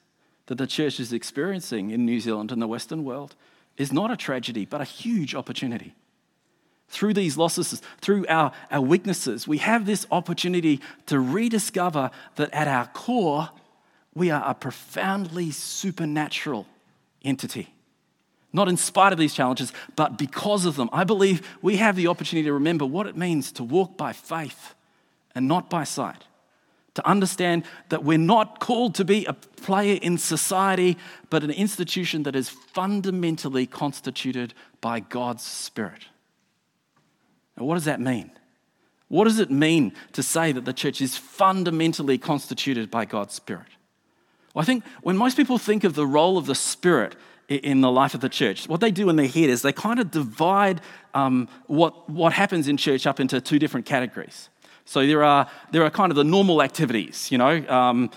that 0.47 0.57
the 0.57 0.67
church 0.67 0.99
is 0.99 1.13
experiencing 1.13 1.91
in 1.91 2.05
New 2.05 2.19
Zealand 2.19 2.51
and 2.51 2.61
the 2.61 2.67
Western 2.67 3.03
world 3.03 3.35
is 3.77 3.93
not 3.93 4.11
a 4.11 4.17
tragedy, 4.17 4.65
but 4.65 4.81
a 4.81 4.85
huge 4.85 5.35
opportunity. 5.35 5.93
Through 6.89 7.15
these 7.15 7.37
losses, 7.37 7.81
through 7.99 8.25
our, 8.27 8.51
our 8.71 8.81
weaknesses, 8.81 9.47
we 9.47 9.57
have 9.57 9.85
this 9.85 10.05
opportunity 10.09 10.79
to 11.07 11.19
rediscover 11.19 12.11
that 12.35 12.53
at 12.53 12.67
our 12.67 12.87
core, 12.87 13.49
we 14.15 14.31
are 14.31 14.43
a 14.45 14.53
profoundly 14.53 15.51
supernatural 15.51 16.65
entity. 17.23 17.73
Not 18.53 18.69
in 18.69 18.77
spite 18.77 19.11
of 19.11 19.19
these 19.19 19.33
challenges, 19.33 19.73
but 19.95 20.17
because 20.17 20.65
of 20.65 20.77
them. 20.77 20.89
I 20.93 21.03
believe 21.03 21.47
we 21.61 21.77
have 21.77 21.95
the 21.95 22.07
opportunity 22.07 22.47
to 22.47 22.53
remember 22.53 22.85
what 22.85 23.05
it 23.05 23.17
means 23.17 23.51
to 23.53 23.63
walk 23.63 23.97
by 23.97 24.13
faith 24.13 24.73
and 25.35 25.47
not 25.47 25.69
by 25.69 25.83
sight. 25.83 26.23
To 26.95 27.07
understand 27.07 27.63
that 27.89 28.03
we're 28.03 28.17
not 28.17 28.59
called 28.59 28.95
to 28.95 29.05
be 29.05 29.25
a 29.25 29.33
player 29.33 29.99
in 30.01 30.17
society, 30.17 30.97
but 31.29 31.43
an 31.43 31.51
institution 31.51 32.23
that 32.23 32.35
is 32.35 32.49
fundamentally 32.49 33.67
constituted 33.67 34.55
by 34.81 35.01
God's 35.01 35.43
Spirit. 35.43 36.05
Now, 37.57 37.65
what 37.65 37.75
does 37.75 37.85
that 37.85 37.99
mean? 37.99 38.31
What 39.09 39.23
does 39.23 39.39
it 39.39 39.49
mean 39.49 39.93
to 40.13 40.21
say 40.21 40.51
that 40.51 40.65
the 40.65 40.73
church 40.73 41.01
is 41.01 41.17
fundamentally 41.17 42.17
constituted 42.17 42.91
by 42.91 43.05
God's 43.05 43.33
Spirit? 43.33 43.67
Well, 44.53 44.61
I 44.61 44.65
think 44.65 44.83
when 45.01 45.17
most 45.17 45.37
people 45.37 45.57
think 45.57 45.83
of 45.83 45.95
the 45.95 46.05
role 46.05 46.37
of 46.37 46.45
the 46.45 46.55
Spirit 46.55 47.15
in 47.47 47.81
the 47.81 47.91
life 47.91 48.13
of 48.13 48.19
the 48.19 48.29
church, 48.29 48.67
what 48.67 48.81
they 48.81 48.91
do 48.91 49.09
in 49.09 49.15
their 49.15 49.27
head 49.27 49.49
is 49.49 49.61
they 49.61 49.71
kind 49.71 49.99
of 49.99 50.11
divide 50.11 50.81
um, 51.13 51.47
what, 51.67 52.09
what 52.09 52.33
happens 52.33 52.67
in 52.67 52.75
church 52.75 53.07
up 53.07 53.19
into 53.19 53.39
two 53.39 53.59
different 53.59 53.85
categories. 53.85 54.49
So 54.83 55.05
there 55.05 55.23
are, 55.23 55.49
there 55.71 55.83
are 55.83 55.89
kind 55.89 56.11
of 56.11 56.15
the 56.15 56.23
normal 56.23 56.61
activities, 56.61 57.31
you 57.31 57.37
know, 57.37 57.65
um, 57.67 58.09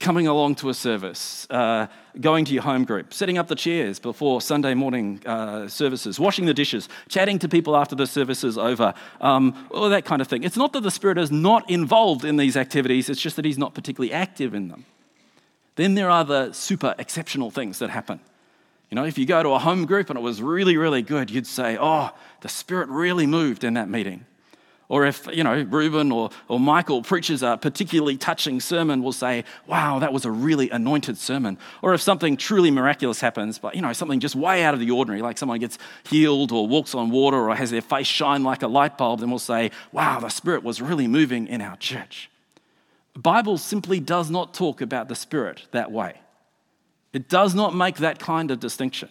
coming 0.00 0.28
along 0.28 0.54
to 0.54 0.68
a 0.68 0.74
service, 0.74 1.46
uh, 1.50 1.86
going 2.20 2.44
to 2.44 2.54
your 2.54 2.62
home 2.62 2.84
group, 2.84 3.12
setting 3.12 3.36
up 3.36 3.48
the 3.48 3.54
chairs 3.54 3.98
before 3.98 4.40
Sunday 4.40 4.74
morning 4.74 5.20
uh, 5.26 5.66
services, 5.66 6.20
washing 6.20 6.46
the 6.46 6.54
dishes, 6.54 6.88
chatting 7.08 7.38
to 7.40 7.48
people 7.48 7.76
after 7.76 7.96
the 7.96 8.06
service 8.06 8.44
is 8.44 8.56
over, 8.56 8.94
um, 9.20 9.68
all 9.72 9.88
that 9.88 10.04
kind 10.04 10.22
of 10.22 10.28
thing. 10.28 10.44
It's 10.44 10.56
not 10.56 10.72
that 10.74 10.82
the 10.82 10.90
Spirit 10.90 11.18
is 11.18 11.32
not 11.32 11.68
involved 11.68 12.24
in 12.24 12.36
these 12.36 12.56
activities, 12.56 13.08
it's 13.08 13.20
just 13.20 13.36
that 13.36 13.44
He's 13.44 13.58
not 13.58 13.74
particularly 13.74 14.12
active 14.12 14.54
in 14.54 14.68
them. 14.68 14.84
Then 15.74 15.94
there 15.94 16.10
are 16.10 16.24
the 16.24 16.52
super 16.52 16.94
exceptional 16.98 17.50
things 17.50 17.78
that 17.80 17.90
happen. 17.90 18.20
You 18.90 18.96
know, 18.96 19.04
if 19.04 19.18
you 19.18 19.26
go 19.26 19.42
to 19.42 19.50
a 19.50 19.58
home 19.58 19.84
group 19.84 20.10
and 20.10 20.18
it 20.18 20.22
was 20.22 20.40
really, 20.40 20.76
really 20.76 21.02
good, 21.02 21.30
you'd 21.30 21.46
say, 21.46 21.76
oh, 21.78 22.10
the 22.40 22.48
Spirit 22.48 22.88
really 22.88 23.26
moved 23.26 23.64
in 23.64 23.74
that 23.74 23.88
meeting. 23.88 24.24
Or 24.90 25.04
if, 25.04 25.28
you 25.30 25.44
know, 25.44 25.66
Reuben 25.68 26.10
or, 26.10 26.30
or 26.48 26.58
Michael 26.58 27.02
preaches 27.02 27.42
a 27.42 27.58
particularly 27.58 28.16
touching 28.16 28.58
sermon, 28.58 29.02
we'll 29.02 29.12
say, 29.12 29.44
wow, 29.66 29.98
that 29.98 30.14
was 30.14 30.24
a 30.24 30.30
really 30.30 30.70
anointed 30.70 31.18
sermon. 31.18 31.58
Or 31.82 31.92
if 31.92 32.00
something 32.00 32.38
truly 32.38 32.70
miraculous 32.70 33.20
happens, 33.20 33.58
but, 33.58 33.74
you 33.74 33.82
know, 33.82 33.92
something 33.92 34.18
just 34.18 34.34
way 34.34 34.64
out 34.64 34.72
of 34.72 34.80
the 34.80 34.90
ordinary, 34.90 35.20
like 35.20 35.36
someone 35.36 35.58
gets 35.58 35.78
healed 36.04 36.52
or 36.52 36.66
walks 36.66 36.94
on 36.94 37.10
water 37.10 37.36
or 37.36 37.54
has 37.54 37.70
their 37.70 37.82
face 37.82 38.06
shine 38.06 38.42
like 38.42 38.62
a 38.62 38.68
light 38.68 38.96
bulb, 38.96 39.20
then 39.20 39.28
we'll 39.28 39.38
say, 39.38 39.70
wow, 39.92 40.20
the 40.20 40.30
Spirit 40.30 40.62
was 40.62 40.80
really 40.80 41.06
moving 41.06 41.46
in 41.48 41.60
our 41.60 41.76
church. 41.76 42.30
The 43.12 43.20
Bible 43.20 43.58
simply 43.58 44.00
does 44.00 44.30
not 44.30 44.54
talk 44.54 44.80
about 44.80 45.08
the 45.08 45.14
Spirit 45.14 45.68
that 45.72 45.92
way. 45.92 46.20
It 47.12 47.28
does 47.28 47.54
not 47.54 47.74
make 47.74 47.96
that 47.96 48.18
kind 48.18 48.50
of 48.50 48.58
distinction. 48.58 49.10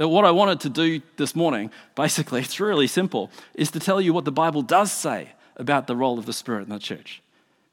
Uh, 0.00 0.08
what 0.08 0.24
I 0.24 0.30
wanted 0.30 0.60
to 0.60 0.68
do 0.68 1.00
this 1.16 1.36
morning, 1.36 1.70
basically, 1.94 2.40
it's 2.42 2.60
really 2.60 2.86
simple, 2.86 3.30
is 3.54 3.70
to 3.72 3.80
tell 3.80 4.00
you 4.00 4.12
what 4.12 4.24
the 4.24 4.32
Bible 4.32 4.62
does 4.62 4.90
say 4.92 5.32
about 5.56 5.86
the 5.86 5.96
role 5.96 6.18
of 6.18 6.26
the 6.26 6.32
Spirit 6.32 6.62
in 6.62 6.70
the 6.70 6.78
church. 6.78 7.22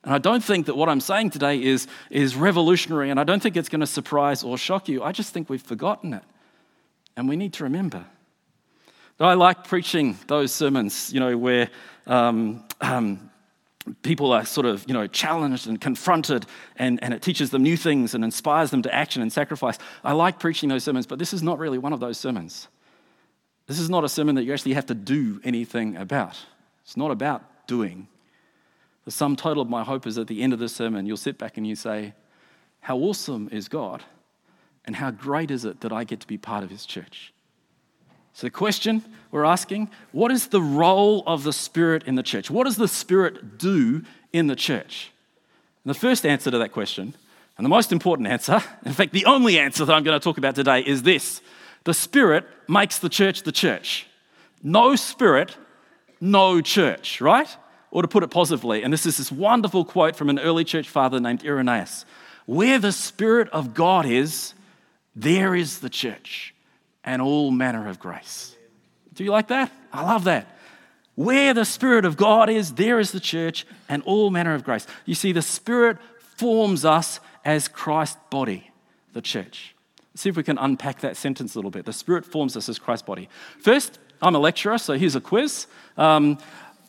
And 0.03 0.13
I 0.13 0.17
don't 0.17 0.43
think 0.43 0.65
that 0.67 0.75
what 0.75 0.89
I'm 0.89 1.01
saying 1.01 1.31
today 1.31 1.61
is, 1.61 1.87
is 2.09 2.35
revolutionary, 2.35 3.09
and 3.09 3.19
I 3.19 3.23
don't 3.23 3.41
think 3.41 3.57
it's 3.57 3.69
going 3.69 3.81
to 3.81 3.87
surprise 3.87 4.43
or 4.43 4.57
shock 4.57 4.87
you. 4.87 5.03
I 5.03 5.11
just 5.11 5.33
think 5.33 5.49
we've 5.49 5.61
forgotten 5.61 6.13
it. 6.13 6.23
And 7.17 7.27
we 7.27 7.35
need 7.35 7.53
to 7.53 7.63
remember. 7.65 8.05
I 9.19 9.33
like 9.33 9.65
preaching 9.65 10.17
those 10.27 10.53
sermons, 10.53 11.11
you 11.11 11.19
know, 11.19 11.37
where 11.37 11.69
um, 12.07 12.63
um, 12.81 13.29
people 14.01 14.31
are 14.31 14.45
sort 14.45 14.65
of, 14.65 14.85
you 14.87 14.93
know, 14.93 15.07
challenged 15.07 15.67
and 15.67 15.79
confronted 15.79 16.45
and, 16.75 17.01
and 17.03 17.13
it 17.13 17.21
teaches 17.21 17.49
them 17.49 17.63
new 17.63 17.77
things 17.77 18.13
and 18.13 18.23
inspires 18.23 18.71
them 18.71 18.81
to 18.83 18.93
action 18.93 19.21
and 19.21 19.31
sacrifice. 19.31 19.77
I 20.03 20.13
like 20.13 20.39
preaching 20.39 20.69
those 20.69 20.83
sermons, 20.83 21.05
but 21.05 21.19
this 21.19 21.33
is 21.33 21.43
not 21.43 21.59
really 21.59 21.77
one 21.77 21.93
of 21.93 21.99
those 21.99 22.17
sermons. 22.17 22.67
This 23.67 23.79
is 23.79 23.89
not 23.89 24.03
a 24.03 24.09
sermon 24.09 24.35
that 24.35 24.43
you 24.43 24.53
actually 24.53 24.73
have 24.73 24.87
to 24.87 24.95
do 24.95 25.39
anything 25.43 25.95
about. 25.95 26.37
It's 26.83 26.97
not 26.97 27.11
about 27.11 27.67
doing. 27.67 28.07
The 29.05 29.11
sum 29.11 29.35
total 29.35 29.61
of 29.61 29.69
my 29.69 29.83
hope 29.83 30.07
is 30.07 30.17
at 30.17 30.27
the 30.27 30.41
end 30.41 30.53
of 30.53 30.59
this 30.59 30.75
sermon, 30.75 31.05
you'll 31.05 31.17
sit 31.17 31.37
back 31.37 31.57
and 31.57 31.65
you 31.67 31.75
say, 31.75 32.13
How 32.81 32.97
awesome 32.97 33.49
is 33.51 33.67
God? 33.67 34.03
And 34.85 34.95
how 34.95 35.11
great 35.11 35.51
is 35.51 35.65
it 35.65 35.81
that 35.81 35.91
I 35.91 36.03
get 36.03 36.19
to 36.21 36.27
be 36.27 36.37
part 36.37 36.63
of 36.63 36.71
his 36.71 36.85
church? 36.85 37.31
So, 38.33 38.47
the 38.47 38.51
question 38.51 39.03
we're 39.31 39.45
asking 39.45 39.89
what 40.11 40.31
is 40.31 40.47
the 40.47 40.61
role 40.61 41.23
of 41.27 41.43
the 41.43 41.53
Spirit 41.53 42.03
in 42.05 42.15
the 42.15 42.23
church? 42.23 42.49
What 42.49 42.65
does 42.65 42.77
the 42.77 42.87
Spirit 42.87 43.57
do 43.57 44.03
in 44.33 44.47
the 44.47 44.55
church? 44.55 45.11
And 45.83 45.93
the 45.93 45.99
first 45.99 46.25
answer 46.25 46.51
to 46.51 46.57
that 46.57 46.71
question, 46.71 47.13
and 47.57 47.65
the 47.65 47.69
most 47.69 47.91
important 47.91 48.27
answer, 48.27 48.61
in 48.85 48.93
fact, 48.93 49.13
the 49.13 49.25
only 49.25 49.59
answer 49.59 49.85
that 49.85 49.93
I'm 49.93 50.03
going 50.03 50.19
to 50.19 50.23
talk 50.23 50.37
about 50.37 50.55
today, 50.55 50.81
is 50.81 51.03
this 51.03 51.41
the 51.83 51.93
Spirit 51.93 52.45
makes 52.67 52.99
the 52.99 53.09
church 53.09 53.43
the 53.43 53.51
church. 53.51 54.07
No 54.61 54.95
Spirit, 54.95 55.55
no 56.19 56.61
church, 56.61 57.21
right? 57.21 57.55
Or 57.91 58.01
to 58.01 58.07
put 58.07 58.23
it 58.23 58.29
positively, 58.29 58.83
and 58.83 58.93
this 58.93 59.05
is 59.05 59.17
this 59.17 59.31
wonderful 59.31 59.83
quote 59.85 60.15
from 60.15 60.29
an 60.29 60.37
early 60.39 60.63
church 60.63 60.87
father 60.87 61.19
named 61.19 61.43
Irenaeus 61.45 62.05
Where 62.45 62.79
the 62.79 62.91
Spirit 62.91 63.49
of 63.49 63.73
God 63.73 64.05
is, 64.05 64.53
there 65.15 65.55
is 65.55 65.79
the 65.79 65.89
church 65.89 66.53
and 67.03 67.21
all 67.21 67.51
manner 67.51 67.87
of 67.87 67.99
grace. 67.99 68.55
Do 69.13 69.23
you 69.23 69.31
like 69.31 69.47
that? 69.49 69.71
I 69.91 70.03
love 70.03 70.23
that. 70.25 70.55
Where 71.15 71.53
the 71.53 71.65
Spirit 71.65 72.05
of 72.05 72.15
God 72.15 72.49
is, 72.49 72.73
there 72.73 72.99
is 72.99 73.11
the 73.11 73.19
church 73.19 73.65
and 73.89 74.01
all 74.03 74.29
manner 74.29 74.53
of 74.53 74.63
grace. 74.63 74.87
You 75.05 75.15
see, 75.15 75.33
the 75.33 75.41
Spirit 75.41 75.97
forms 76.37 76.85
us 76.85 77.19
as 77.43 77.67
Christ's 77.67 78.17
body, 78.29 78.71
the 79.11 79.21
church. 79.21 79.75
Let's 80.13 80.21
see 80.21 80.29
if 80.29 80.37
we 80.37 80.43
can 80.43 80.57
unpack 80.57 81.01
that 81.01 81.17
sentence 81.17 81.55
a 81.55 81.57
little 81.57 81.71
bit. 81.71 81.85
The 81.85 81.93
Spirit 81.93 82.25
forms 82.25 82.55
us 82.55 82.69
as 82.69 82.79
Christ's 82.79 83.05
body. 83.05 83.27
First, 83.59 83.99
I'm 84.21 84.35
a 84.35 84.39
lecturer, 84.39 84.77
so 84.77 84.93
here's 84.93 85.15
a 85.15 85.21
quiz. 85.21 85.67
Um, 85.97 86.37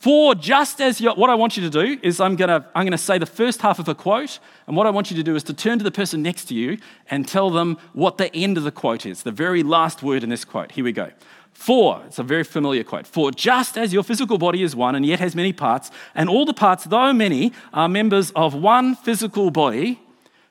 for 0.01 0.33
just 0.33 0.81
as 0.81 0.99
what 0.99 1.29
I 1.29 1.35
want 1.35 1.55
you 1.55 1.61
to 1.61 1.69
do 1.69 1.99
is 2.01 2.19
I'm 2.19 2.35
going 2.35 2.49
to 2.49 2.65
I'm 2.73 2.89
to 2.89 2.97
say 2.97 3.19
the 3.19 3.27
first 3.27 3.61
half 3.61 3.77
of 3.77 3.87
a 3.87 3.93
quote, 3.93 4.39
and 4.65 4.75
what 4.75 4.87
I 4.87 4.89
want 4.89 5.11
you 5.11 5.17
to 5.17 5.21
do 5.23 5.35
is 5.35 5.43
to 5.43 5.53
turn 5.53 5.77
to 5.77 5.83
the 5.83 5.91
person 5.91 6.23
next 6.23 6.45
to 6.45 6.55
you 6.55 6.79
and 7.11 7.27
tell 7.27 7.51
them 7.51 7.77
what 7.93 8.17
the 8.17 8.35
end 8.35 8.57
of 8.57 8.63
the 8.63 8.71
quote 8.71 9.05
is, 9.05 9.21
the 9.21 9.31
very 9.31 9.61
last 9.61 10.01
word 10.01 10.23
in 10.23 10.29
this 10.29 10.43
quote. 10.43 10.71
Here 10.71 10.83
we 10.83 10.91
go. 10.91 11.11
For, 11.53 12.01
it's 12.07 12.17
a 12.17 12.23
very 12.23 12.43
familiar 12.43 12.83
quote. 12.83 13.05
For 13.05 13.29
just 13.29 13.77
as 13.77 13.93
your 13.93 14.01
physical 14.01 14.39
body 14.39 14.63
is 14.63 14.75
one 14.75 14.95
and 14.95 15.05
yet 15.05 15.19
has 15.19 15.35
many 15.35 15.53
parts, 15.53 15.91
and 16.15 16.29
all 16.29 16.45
the 16.45 16.53
parts, 16.53 16.85
though 16.85 17.13
many, 17.13 17.53
are 17.71 17.87
members 17.87 18.31
of 18.31 18.55
one 18.55 18.95
physical 18.95 19.51
body, 19.51 20.01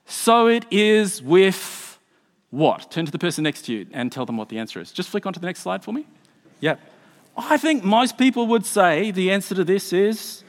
so 0.06 0.46
it 0.46 0.64
is 0.70 1.20
with 1.22 1.98
what? 2.50 2.88
Turn 2.92 3.04
to 3.04 3.10
the 3.10 3.18
person 3.18 3.42
next 3.42 3.62
to 3.62 3.72
you 3.72 3.88
and 3.92 4.12
tell 4.12 4.26
them 4.26 4.36
what 4.36 4.48
the 4.48 4.58
answer 4.58 4.80
is. 4.80 4.92
Just 4.92 5.08
flick 5.08 5.26
onto 5.26 5.40
the 5.40 5.46
next 5.46 5.60
slide 5.60 5.82
for 5.82 5.92
me. 5.92 6.06
Yep. 6.60 6.80
I 7.48 7.56
think 7.56 7.84
most 7.84 8.18
people 8.18 8.46
would 8.48 8.66
say 8.66 9.10
the 9.10 9.30
answer 9.30 9.54
to 9.54 9.64
this 9.64 9.92
is 9.92 10.44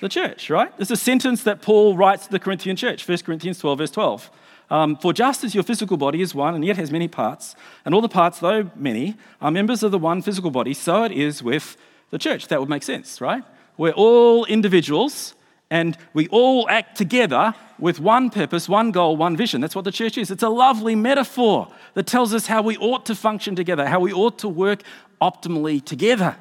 the 0.00 0.08
church, 0.08 0.50
right? 0.50 0.76
There's 0.76 0.90
a 0.90 0.96
sentence 0.96 1.42
that 1.44 1.62
Paul 1.62 1.96
writes 1.96 2.26
to 2.26 2.32
the 2.32 2.38
Corinthian 2.38 2.76
church, 2.76 3.08
1 3.08 3.18
Corinthians 3.18 3.58
12, 3.58 3.78
verse 3.78 3.90
12. 3.90 4.30
Um, 4.70 4.96
For 4.96 5.12
just 5.12 5.44
as 5.44 5.54
your 5.54 5.64
physical 5.64 5.96
body 5.96 6.22
is 6.22 6.34
one 6.34 6.54
and 6.54 6.64
yet 6.64 6.76
has 6.76 6.90
many 6.90 7.08
parts, 7.08 7.54
and 7.84 7.94
all 7.94 8.00
the 8.00 8.08
parts, 8.08 8.38
though 8.38 8.70
many, 8.74 9.16
are 9.40 9.50
members 9.50 9.82
of 9.82 9.90
the 9.90 9.98
one 9.98 10.22
physical 10.22 10.50
body, 10.50 10.74
so 10.74 11.04
it 11.04 11.12
is 11.12 11.42
with 11.42 11.76
the 12.10 12.18
church. 12.18 12.48
That 12.48 12.60
would 12.60 12.68
make 12.68 12.82
sense, 12.82 13.20
right? 13.20 13.44
We're 13.76 13.92
all 13.92 14.44
individuals 14.46 15.34
and 15.72 15.96
we 16.12 16.28
all 16.28 16.68
act 16.68 16.98
together 16.98 17.54
with 17.78 17.98
one 17.98 18.28
purpose, 18.28 18.68
one 18.68 18.90
goal, 18.90 19.16
one 19.16 19.38
vision. 19.38 19.62
That's 19.62 19.74
what 19.74 19.86
the 19.86 19.90
church 19.90 20.18
is. 20.18 20.30
It's 20.30 20.42
a 20.42 20.50
lovely 20.50 20.94
metaphor 20.94 21.66
that 21.94 22.06
tells 22.06 22.34
us 22.34 22.46
how 22.46 22.60
we 22.60 22.76
ought 22.76 23.06
to 23.06 23.14
function 23.14 23.56
together, 23.56 23.86
how 23.86 23.98
we 23.98 24.12
ought 24.12 24.38
to 24.40 24.50
work 24.50 24.82
optimally 25.22 25.82
together. 25.82 26.36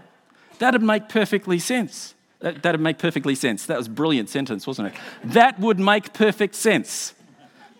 That'd 0.59 0.83
make 0.83 1.07
perfectly 1.07 1.59
sense. 1.59 2.13
That, 2.39 2.61
would 2.65 2.81
make 2.81 2.97
perfectly 2.97 3.35
sense. 3.35 3.67
That 3.67 3.77
was 3.77 3.87
a 3.87 3.91
brilliant 3.91 4.27
sentence, 4.27 4.67
wasn't 4.67 4.89
it? 4.89 4.95
That 5.23 5.57
would 5.61 5.79
make 5.79 6.11
perfect 6.11 6.55
sense. 6.55 7.13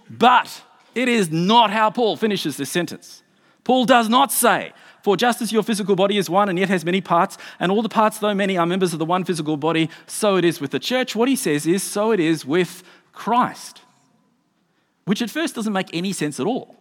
But 0.10 0.62
it 0.96 1.10
is 1.10 1.32
not 1.32 1.70
how 1.70 1.90
Paul 1.90 2.16
finishes 2.16 2.56
this 2.56 2.70
sentence. 2.70 3.24
Paul 3.66 3.84
does 3.84 4.08
not 4.08 4.32
say, 4.32 4.72
For 5.04 5.18
just 5.18 5.42
as 5.42 5.52
your 5.52 5.64
physical 5.64 5.96
body 5.96 6.18
is 6.18 6.30
one 6.30 6.50
and 6.50 6.60
yet 6.60 6.70
has 6.70 6.86
many 6.86 7.02
parts, 7.02 7.38
and 7.60 7.72
all 7.72 7.82
the 7.82 7.90
parts, 7.90 8.20
though 8.20 8.34
many, 8.34 8.58
are 8.58 8.66
members 8.66 8.94
of 8.94 9.00
the 9.00 9.06
one 9.06 9.24
physical 9.24 9.58
body, 9.58 9.90
so 10.06 10.36
it 10.38 10.46
is 10.46 10.62
with 10.62 10.72
the 10.72 10.80
church. 10.80 11.16
What 11.16 11.28
he 11.28 11.36
says 11.36 11.66
is, 11.66 11.84
So 11.84 12.12
it 12.12 12.20
is 12.20 12.46
with 12.46 12.84
Christ. 13.14 13.82
Which 15.06 15.22
at 15.22 15.30
first 15.30 15.56
doesn't 15.56 15.74
make 15.74 15.90
any 15.94 16.14
sense 16.14 16.40
at 16.40 16.46
all. 16.46 16.76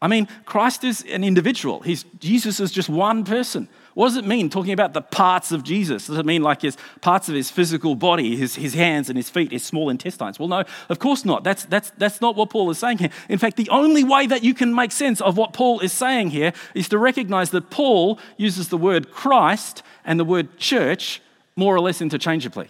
I 0.00 0.06
mean, 0.06 0.28
Christ 0.44 0.84
is 0.84 1.04
an 1.10 1.24
individual. 1.24 1.80
He's, 1.80 2.04
Jesus 2.20 2.60
is 2.60 2.70
just 2.70 2.88
one 2.88 3.24
person. 3.24 3.68
What 3.98 4.10
does 4.10 4.16
it 4.16 4.26
mean 4.26 4.48
talking 4.48 4.72
about 4.72 4.92
the 4.92 5.02
parts 5.02 5.50
of 5.50 5.64
Jesus? 5.64 6.06
Does 6.06 6.18
it 6.18 6.24
mean 6.24 6.40
like 6.40 6.62
his 6.62 6.76
parts 7.00 7.28
of 7.28 7.34
his 7.34 7.50
physical 7.50 7.96
body, 7.96 8.36
his, 8.36 8.54
his 8.54 8.74
hands 8.74 9.08
and 9.08 9.16
his 9.16 9.28
feet, 9.28 9.50
his 9.50 9.64
small 9.64 9.90
intestines? 9.90 10.38
Well, 10.38 10.46
no, 10.46 10.62
of 10.88 11.00
course 11.00 11.24
not. 11.24 11.42
That's, 11.42 11.64
that's, 11.64 11.90
that's 11.98 12.20
not 12.20 12.36
what 12.36 12.48
Paul 12.48 12.70
is 12.70 12.78
saying 12.78 12.98
here. 12.98 13.10
In 13.28 13.38
fact, 13.38 13.56
the 13.56 13.68
only 13.70 14.04
way 14.04 14.28
that 14.28 14.44
you 14.44 14.54
can 14.54 14.72
make 14.72 14.92
sense 14.92 15.20
of 15.20 15.36
what 15.36 15.52
Paul 15.52 15.80
is 15.80 15.92
saying 15.92 16.30
here 16.30 16.52
is 16.76 16.88
to 16.90 16.96
recognize 16.96 17.50
that 17.50 17.70
Paul 17.70 18.20
uses 18.36 18.68
the 18.68 18.76
word 18.76 19.10
Christ 19.10 19.82
and 20.04 20.20
the 20.20 20.24
word 20.24 20.58
church 20.58 21.20
more 21.56 21.74
or 21.74 21.80
less 21.80 22.00
interchangeably. 22.00 22.68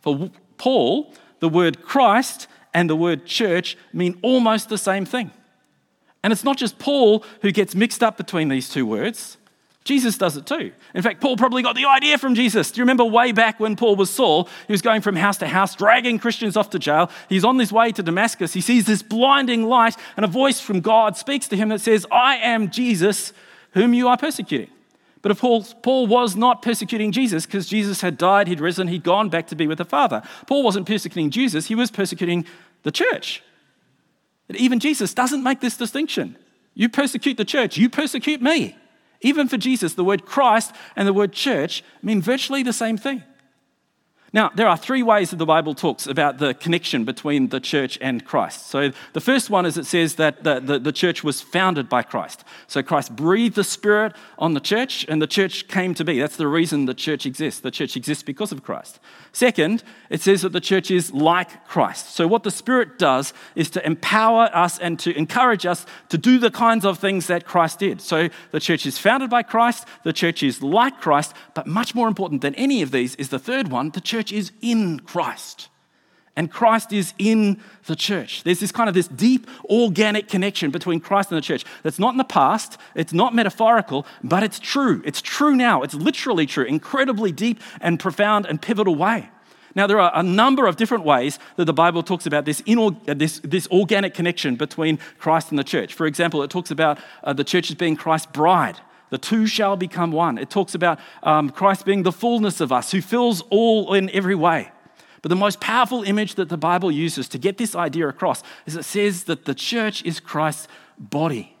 For 0.00 0.30
Paul, 0.56 1.12
the 1.40 1.50
word 1.50 1.82
Christ 1.82 2.46
and 2.72 2.88
the 2.88 2.96
word 2.96 3.26
church 3.26 3.76
mean 3.92 4.18
almost 4.22 4.70
the 4.70 4.78
same 4.78 5.04
thing. 5.04 5.32
And 6.22 6.32
it's 6.32 6.44
not 6.44 6.56
just 6.56 6.78
Paul 6.78 7.22
who 7.42 7.52
gets 7.52 7.74
mixed 7.74 8.02
up 8.02 8.16
between 8.16 8.48
these 8.48 8.70
two 8.70 8.86
words. 8.86 9.36
Jesus 9.84 10.16
does 10.16 10.38
it 10.38 10.46
too. 10.46 10.72
In 10.94 11.02
fact, 11.02 11.20
Paul 11.20 11.36
probably 11.36 11.62
got 11.62 11.76
the 11.76 11.84
idea 11.84 12.16
from 12.16 12.34
Jesus. 12.34 12.70
Do 12.70 12.78
you 12.78 12.82
remember 12.84 13.04
way 13.04 13.32
back 13.32 13.60
when 13.60 13.76
Paul 13.76 13.96
was 13.96 14.08
Saul? 14.08 14.48
He 14.66 14.72
was 14.72 14.80
going 14.80 15.02
from 15.02 15.14
house 15.14 15.36
to 15.38 15.46
house, 15.46 15.74
dragging 15.74 16.18
Christians 16.18 16.56
off 16.56 16.70
to 16.70 16.78
jail. 16.78 17.10
He's 17.28 17.44
on 17.44 17.58
his 17.58 17.70
way 17.70 17.92
to 17.92 18.02
Damascus. 18.02 18.54
He 18.54 18.62
sees 18.62 18.86
this 18.86 19.02
blinding 19.02 19.64
light, 19.64 19.94
and 20.16 20.24
a 20.24 20.28
voice 20.28 20.58
from 20.58 20.80
God 20.80 21.18
speaks 21.18 21.48
to 21.48 21.56
him 21.56 21.68
that 21.68 21.82
says, 21.82 22.06
I 22.10 22.36
am 22.36 22.70
Jesus 22.70 23.34
whom 23.72 23.92
you 23.92 24.08
are 24.08 24.16
persecuting. 24.16 24.70
But 25.20 25.30
of 25.30 25.40
course, 25.40 25.74
Paul 25.82 26.06
was 26.06 26.34
not 26.34 26.62
persecuting 26.62 27.12
Jesus 27.12 27.44
because 27.44 27.66
Jesus 27.66 28.00
had 28.00 28.16
died, 28.16 28.48
he'd 28.48 28.60
risen, 28.60 28.88
he'd 28.88 29.04
gone 29.04 29.28
back 29.28 29.48
to 29.48 29.56
be 29.56 29.66
with 29.66 29.78
the 29.78 29.84
Father. 29.84 30.22
Paul 30.46 30.62
wasn't 30.62 30.86
persecuting 30.86 31.30
Jesus, 31.30 31.66
he 31.66 31.74
was 31.74 31.90
persecuting 31.90 32.46
the 32.84 32.90
church. 32.90 33.42
Even 34.50 34.80
Jesus 34.80 35.12
doesn't 35.12 35.42
make 35.42 35.60
this 35.60 35.76
distinction. 35.76 36.36
You 36.74 36.88
persecute 36.88 37.36
the 37.36 37.44
church, 37.44 37.76
you 37.76 37.90
persecute 37.90 38.40
me. 38.40 38.76
Even 39.24 39.48
for 39.48 39.56
Jesus, 39.56 39.94
the 39.94 40.04
word 40.04 40.26
Christ 40.26 40.74
and 40.94 41.08
the 41.08 41.12
word 41.14 41.32
church 41.32 41.82
mean 42.02 42.20
virtually 42.20 42.62
the 42.62 42.74
same 42.74 42.98
thing. 42.98 43.24
Now, 44.34 44.50
there 44.52 44.66
are 44.66 44.76
three 44.76 45.04
ways 45.04 45.30
that 45.30 45.36
the 45.36 45.46
Bible 45.46 45.76
talks 45.76 46.08
about 46.08 46.38
the 46.38 46.54
connection 46.54 47.04
between 47.04 47.50
the 47.50 47.60
church 47.60 47.96
and 48.00 48.24
Christ. 48.24 48.66
So, 48.66 48.90
the 49.12 49.20
first 49.20 49.48
one 49.48 49.64
is 49.64 49.78
it 49.78 49.86
says 49.86 50.16
that 50.16 50.42
the, 50.42 50.58
the, 50.58 50.80
the, 50.80 50.90
church 50.90 51.22
was 51.22 51.40
founded 51.40 51.88
by 51.88 52.02
Christ. 52.02 52.42
So, 52.66 52.82
Christ 52.82 53.14
breathed 53.14 53.54
the 53.54 53.62
Spirit 53.62 54.12
on 54.36 54.54
the 54.54 54.60
church, 54.60 55.06
and 55.08 55.22
the 55.22 55.28
church 55.28 55.68
came 55.68 55.94
to 55.94 56.04
be. 56.04 56.18
That's 56.18 56.36
the 56.36 56.48
reason 56.48 56.86
the 56.86 56.94
church 56.94 57.26
exists. 57.26 57.60
The 57.60 57.70
church 57.70 57.96
exists 57.96 58.24
because 58.24 58.50
of 58.50 58.64
Christ. 58.64 58.98
Second, 59.30 59.84
it 60.10 60.20
says 60.20 60.42
that 60.42 60.52
the 60.52 60.60
church 60.60 60.90
is 60.90 61.12
like 61.12 61.64
Christ. 61.68 62.12
So, 62.16 62.26
what 62.26 62.42
the 62.42 62.50
Spirit 62.50 62.98
does 62.98 63.32
is 63.54 63.70
to 63.70 63.86
empower 63.86 64.50
us 64.52 64.80
and 64.80 64.98
to 64.98 65.16
encourage 65.16 65.64
us 65.64 65.86
to 66.08 66.18
do 66.18 66.38
the 66.38 66.50
kinds 66.50 66.84
of 66.84 66.98
things 66.98 67.28
that 67.28 67.46
Christ 67.46 67.78
did. 67.78 68.00
So, 68.00 68.30
the 68.50 68.58
church 68.58 68.84
is 68.84 68.98
founded 68.98 69.30
by 69.30 69.44
Christ, 69.44 69.86
the 70.02 70.12
church 70.12 70.42
is 70.42 70.60
like 70.60 71.00
Christ, 71.00 71.34
but 71.54 71.68
much 71.68 71.94
more 71.94 72.08
important 72.08 72.42
than 72.42 72.56
any 72.56 72.82
of 72.82 72.90
these 72.90 73.14
is 73.14 73.28
the 73.28 73.38
third 73.38 73.68
one 73.68 73.90
the 73.90 74.00
church 74.00 74.23
is 74.32 74.52
in 74.60 75.00
Christ. 75.00 75.68
And 76.36 76.50
Christ 76.50 76.92
is 76.92 77.14
in 77.16 77.60
the 77.86 77.94
church. 77.94 78.42
There's 78.42 78.58
this 78.58 78.72
kind 78.72 78.88
of 78.88 78.94
this 78.94 79.06
deep 79.06 79.46
organic 79.66 80.28
connection 80.28 80.72
between 80.72 80.98
Christ 80.98 81.30
and 81.30 81.38
the 81.38 81.42
church 81.42 81.64
that's 81.84 81.98
not 81.98 82.12
in 82.12 82.18
the 82.18 82.24
past, 82.24 82.76
it's 82.96 83.12
not 83.12 83.34
metaphorical, 83.34 84.04
but 84.24 84.42
it's 84.42 84.58
true. 84.58 85.00
It's 85.04 85.22
true 85.22 85.54
now. 85.54 85.82
It's 85.82 85.94
literally 85.94 86.46
true, 86.46 86.64
incredibly 86.64 87.30
deep 87.30 87.60
and 87.80 88.00
profound 88.00 88.46
and 88.46 88.60
pivotal 88.60 88.96
way. 88.96 89.30
Now, 89.76 89.86
there 89.86 90.00
are 90.00 90.12
a 90.14 90.22
number 90.22 90.66
of 90.66 90.76
different 90.76 91.04
ways 91.04 91.38
that 91.56 91.64
the 91.64 91.72
Bible 91.72 92.02
talks 92.02 92.26
about 92.26 92.44
this, 92.44 92.62
inorg- 92.62 93.18
this, 93.18 93.40
this 93.40 93.66
organic 93.68 94.14
connection 94.14 94.56
between 94.56 94.98
Christ 95.18 95.50
and 95.50 95.58
the 95.58 95.64
church. 95.64 95.94
For 95.94 96.06
example, 96.06 96.42
it 96.42 96.50
talks 96.50 96.70
about 96.70 96.98
uh, 97.24 97.32
the 97.32 97.44
church 97.44 97.70
as 97.70 97.76
being 97.76 97.96
Christ's 97.96 98.26
bride. 98.26 98.76
The 99.14 99.18
two 99.18 99.46
shall 99.46 99.76
become 99.76 100.10
one. 100.10 100.38
It 100.38 100.50
talks 100.50 100.74
about 100.74 100.98
um, 101.22 101.50
Christ 101.50 101.84
being 101.84 102.02
the 102.02 102.10
fullness 102.10 102.60
of 102.60 102.72
us, 102.72 102.90
who 102.90 103.00
fills 103.00 103.42
all 103.42 103.94
in 103.94 104.10
every 104.10 104.34
way. 104.34 104.72
But 105.22 105.28
the 105.28 105.36
most 105.36 105.60
powerful 105.60 106.02
image 106.02 106.34
that 106.34 106.48
the 106.48 106.56
Bible 106.56 106.90
uses 106.90 107.28
to 107.28 107.38
get 107.38 107.56
this 107.56 107.76
idea 107.76 108.08
across 108.08 108.42
is 108.66 108.74
it 108.74 108.82
says 108.82 109.22
that 109.24 109.44
the 109.44 109.54
church 109.54 110.02
is 110.04 110.18
Christ's 110.18 110.66
body. 110.98 111.56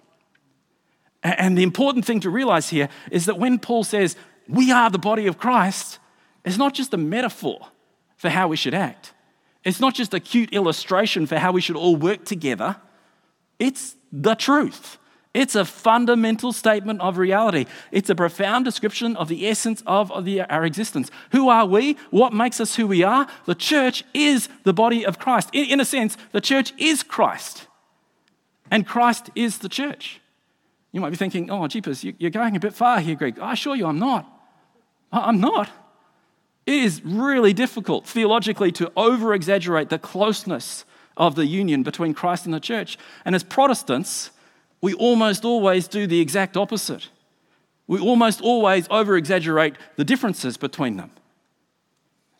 And 1.22 1.56
the 1.56 1.62
important 1.62 2.04
thing 2.04 2.18
to 2.22 2.28
realize 2.28 2.70
here 2.70 2.88
is 3.12 3.26
that 3.26 3.38
when 3.38 3.60
Paul 3.60 3.84
says, 3.84 4.16
we 4.48 4.72
are 4.72 4.90
the 4.90 4.98
body 4.98 5.28
of 5.28 5.38
Christ, 5.38 6.00
it's 6.44 6.58
not 6.58 6.74
just 6.74 6.92
a 6.92 6.96
metaphor 6.96 7.68
for 8.16 8.30
how 8.30 8.48
we 8.48 8.56
should 8.56 8.74
act. 8.74 9.12
It's 9.62 9.78
not 9.78 9.94
just 9.94 10.12
a 10.12 10.18
cute 10.18 10.52
illustration 10.52 11.28
for 11.28 11.36
how 11.38 11.52
we 11.52 11.60
should 11.60 11.76
all 11.76 11.94
work 11.94 12.24
together. 12.24 12.78
It's 13.60 13.94
the 14.10 14.34
truth. 14.34 14.98
It's 15.34 15.56
a 15.56 15.64
fundamental 15.64 16.52
statement 16.52 17.00
of 17.00 17.18
reality. 17.18 17.66
It's 17.90 18.08
a 18.08 18.14
profound 18.14 18.64
description 18.64 19.16
of 19.16 19.26
the 19.28 19.48
essence 19.48 19.82
of, 19.84 20.24
the, 20.24 20.42
our 20.42 20.64
existence. 20.64 21.10
Who 21.32 21.48
are 21.48 21.66
we? 21.66 21.96
What 22.10 22.32
makes 22.32 22.60
us 22.60 22.76
who 22.76 22.86
we 22.86 23.02
are? 23.02 23.26
The 23.44 23.56
church 23.56 24.04
is 24.14 24.48
the 24.62 24.72
body 24.72 25.04
of 25.04 25.18
Christ. 25.18 25.50
In, 25.52 25.64
in 25.64 25.80
a 25.80 25.84
sense, 25.84 26.16
the 26.30 26.40
church 26.40 26.72
is 26.78 27.02
Christ, 27.02 27.66
and 28.70 28.86
Christ 28.86 29.30
is 29.34 29.58
the 29.58 29.68
church. 29.68 30.20
You 30.92 31.00
might 31.00 31.10
be 31.10 31.16
thinking, 31.16 31.50
oh, 31.50 31.66
jeepers, 31.66 32.04
you're 32.04 32.30
going 32.30 32.54
a 32.54 32.60
bit 32.60 32.72
far 32.72 33.00
here, 33.00 33.16
Greg. 33.16 33.40
I 33.40 33.54
assure 33.54 33.74
you, 33.74 33.86
I'm 33.86 33.98
not. 33.98 34.30
I'm 35.10 35.40
not. 35.40 35.68
It 36.66 36.74
is 36.74 37.04
really 37.04 37.52
difficult 37.52 38.06
theologically 38.06 38.70
to 38.72 38.92
over 38.96 39.34
exaggerate 39.34 39.88
the 39.88 39.98
closeness 39.98 40.84
of 41.16 41.34
the 41.34 41.46
union 41.46 41.82
between 41.82 42.14
Christ 42.14 42.44
and 42.44 42.54
the 42.54 42.60
church. 42.60 42.96
And 43.24 43.34
as 43.34 43.42
Protestants, 43.42 44.30
we 44.84 44.92
almost 44.92 45.46
always 45.46 45.88
do 45.88 46.06
the 46.06 46.20
exact 46.20 46.58
opposite. 46.58 47.08
We 47.86 48.00
almost 48.00 48.42
always 48.42 48.86
over 48.90 49.16
exaggerate 49.16 49.76
the 49.96 50.04
differences 50.04 50.58
between 50.58 50.98
them. 50.98 51.10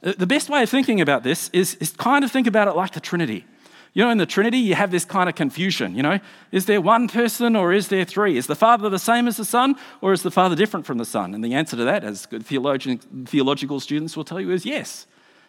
Uh, 0.02 0.12
the 0.18 0.26
best 0.26 0.50
way 0.50 0.62
of 0.62 0.68
thinking 0.68 1.00
about 1.00 1.22
this 1.22 1.48
is, 1.54 1.76
is 1.76 1.92
kind 1.92 2.22
of 2.22 2.30
think 2.30 2.46
about 2.46 2.68
it 2.68 2.76
like 2.76 2.92
the 2.92 3.00
Trinity. 3.00 3.46
You 3.94 4.04
know, 4.04 4.10
in 4.10 4.18
the 4.18 4.26
Trinity, 4.26 4.58
you 4.58 4.74
have 4.74 4.90
this 4.90 5.06
kind 5.06 5.26
of 5.26 5.34
confusion. 5.34 5.96
You 5.96 6.02
know, 6.02 6.20
is 6.52 6.66
there 6.66 6.82
one 6.82 7.08
person 7.08 7.56
or 7.56 7.72
is 7.72 7.88
there 7.88 8.04
three? 8.04 8.36
Is 8.36 8.46
the 8.46 8.54
Father 8.54 8.90
the 8.90 8.98
same 8.98 9.26
as 9.26 9.38
the 9.38 9.46
Son 9.46 9.74
or 10.02 10.12
is 10.12 10.22
the 10.22 10.30
Father 10.30 10.54
different 10.54 10.84
from 10.84 10.98
the 10.98 11.06
Son? 11.06 11.32
And 11.32 11.42
the 11.42 11.54
answer 11.54 11.78
to 11.78 11.84
that, 11.84 12.04
as 12.04 12.26
good 12.26 12.44
theological 12.44 13.80
students 13.80 14.18
will 14.18 14.24
tell 14.24 14.38
you, 14.38 14.50
is 14.50 14.66
yes. 14.66 15.06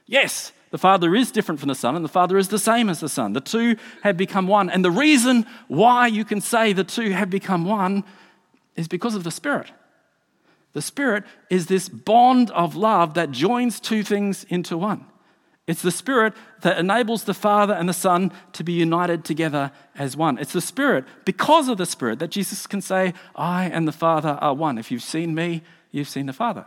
Yes, 0.08 0.54
the 0.76 0.80
Father 0.80 1.16
is 1.16 1.32
different 1.32 1.62
from 1.62 1.70
the 1.70 1.74
Son 1.74 1.96
and 1.96 2.04
the 2.04 2.10
Father 2.10 2.38
is 2.38 2.50
the 2.50 2.60
same 2.60 2.90
as 2.90 3.00
the 3.00 3.08
Son. 3.08 3.32
The 3.32 3.40
two 3.40 3.78
have 4.04 4.18
become 4.18 4.46
one. 4.46 4.70
And 4.70 4.84
the 4.84 4.92
reason 4.92 5.46
why 5.70 6.08
you 6.08 6.26
can 6.26 6.42
say 6.42 6.74
the 6.74 6.84
two 6.84 7.12
have 7.12 7.30
become 7.30 7.64
one 7.64 8.04
is 8.76 8.90
because 8.90 9.16
of 9.16 9.24
the 9.24 9.32
Spirit. 9.32 9.72
The 10.74 10.82
Spirit 10.82 11.24
is 11.50 11.68
this 11.68 11.88
bond 11.88 12.52
of 12.52 12.76
love 12.76 13.14
that 13.14 13.32
joins 13.32 13.80
two 13.80 14.04
things 14.04 14.44
into 14.50 14.78
one. 14.78 15.06
It's 15.66 15.82
the 15.82 15.92
Spirit 15.92 16.34
that 16.60 16.78
enables 16.78 17.24
the 17.24 17.34
Father 17.34 17.74
and 17.74 17.88
the 17.88 17.94
Son 17.94 18.34
to 18.52 18.62
be 18.66 18.74
united 18.74 19.24
together 19.24 19.72
as 19.98 20.18
one. 20.18 20.38
It's 20.38 20.52
the 20.52 20.60
Spirit, 20.60 21.06
because 21.24 21.70
of 21.70 21.78
the 21.78 21.86
Spirit, 21.86 22.20
that 22.20 22.32
Jesus 22.32 22.68
can 22.68 22.82
say, 22.82 23.14
I 23.34 23.68
and 23.68 23.88
the 23.88 23.94
Father 23.94 24.38
are 24.42 24.54
one. 24.54 24.78
If 24.78 24.92
you've 24.92 25.04
seen 25.04 25.34
me, 25.36 25.62
you've 25.92 26.10
seen 26.10 26.26
the 26.26 26.34
Father. 26.34 26.66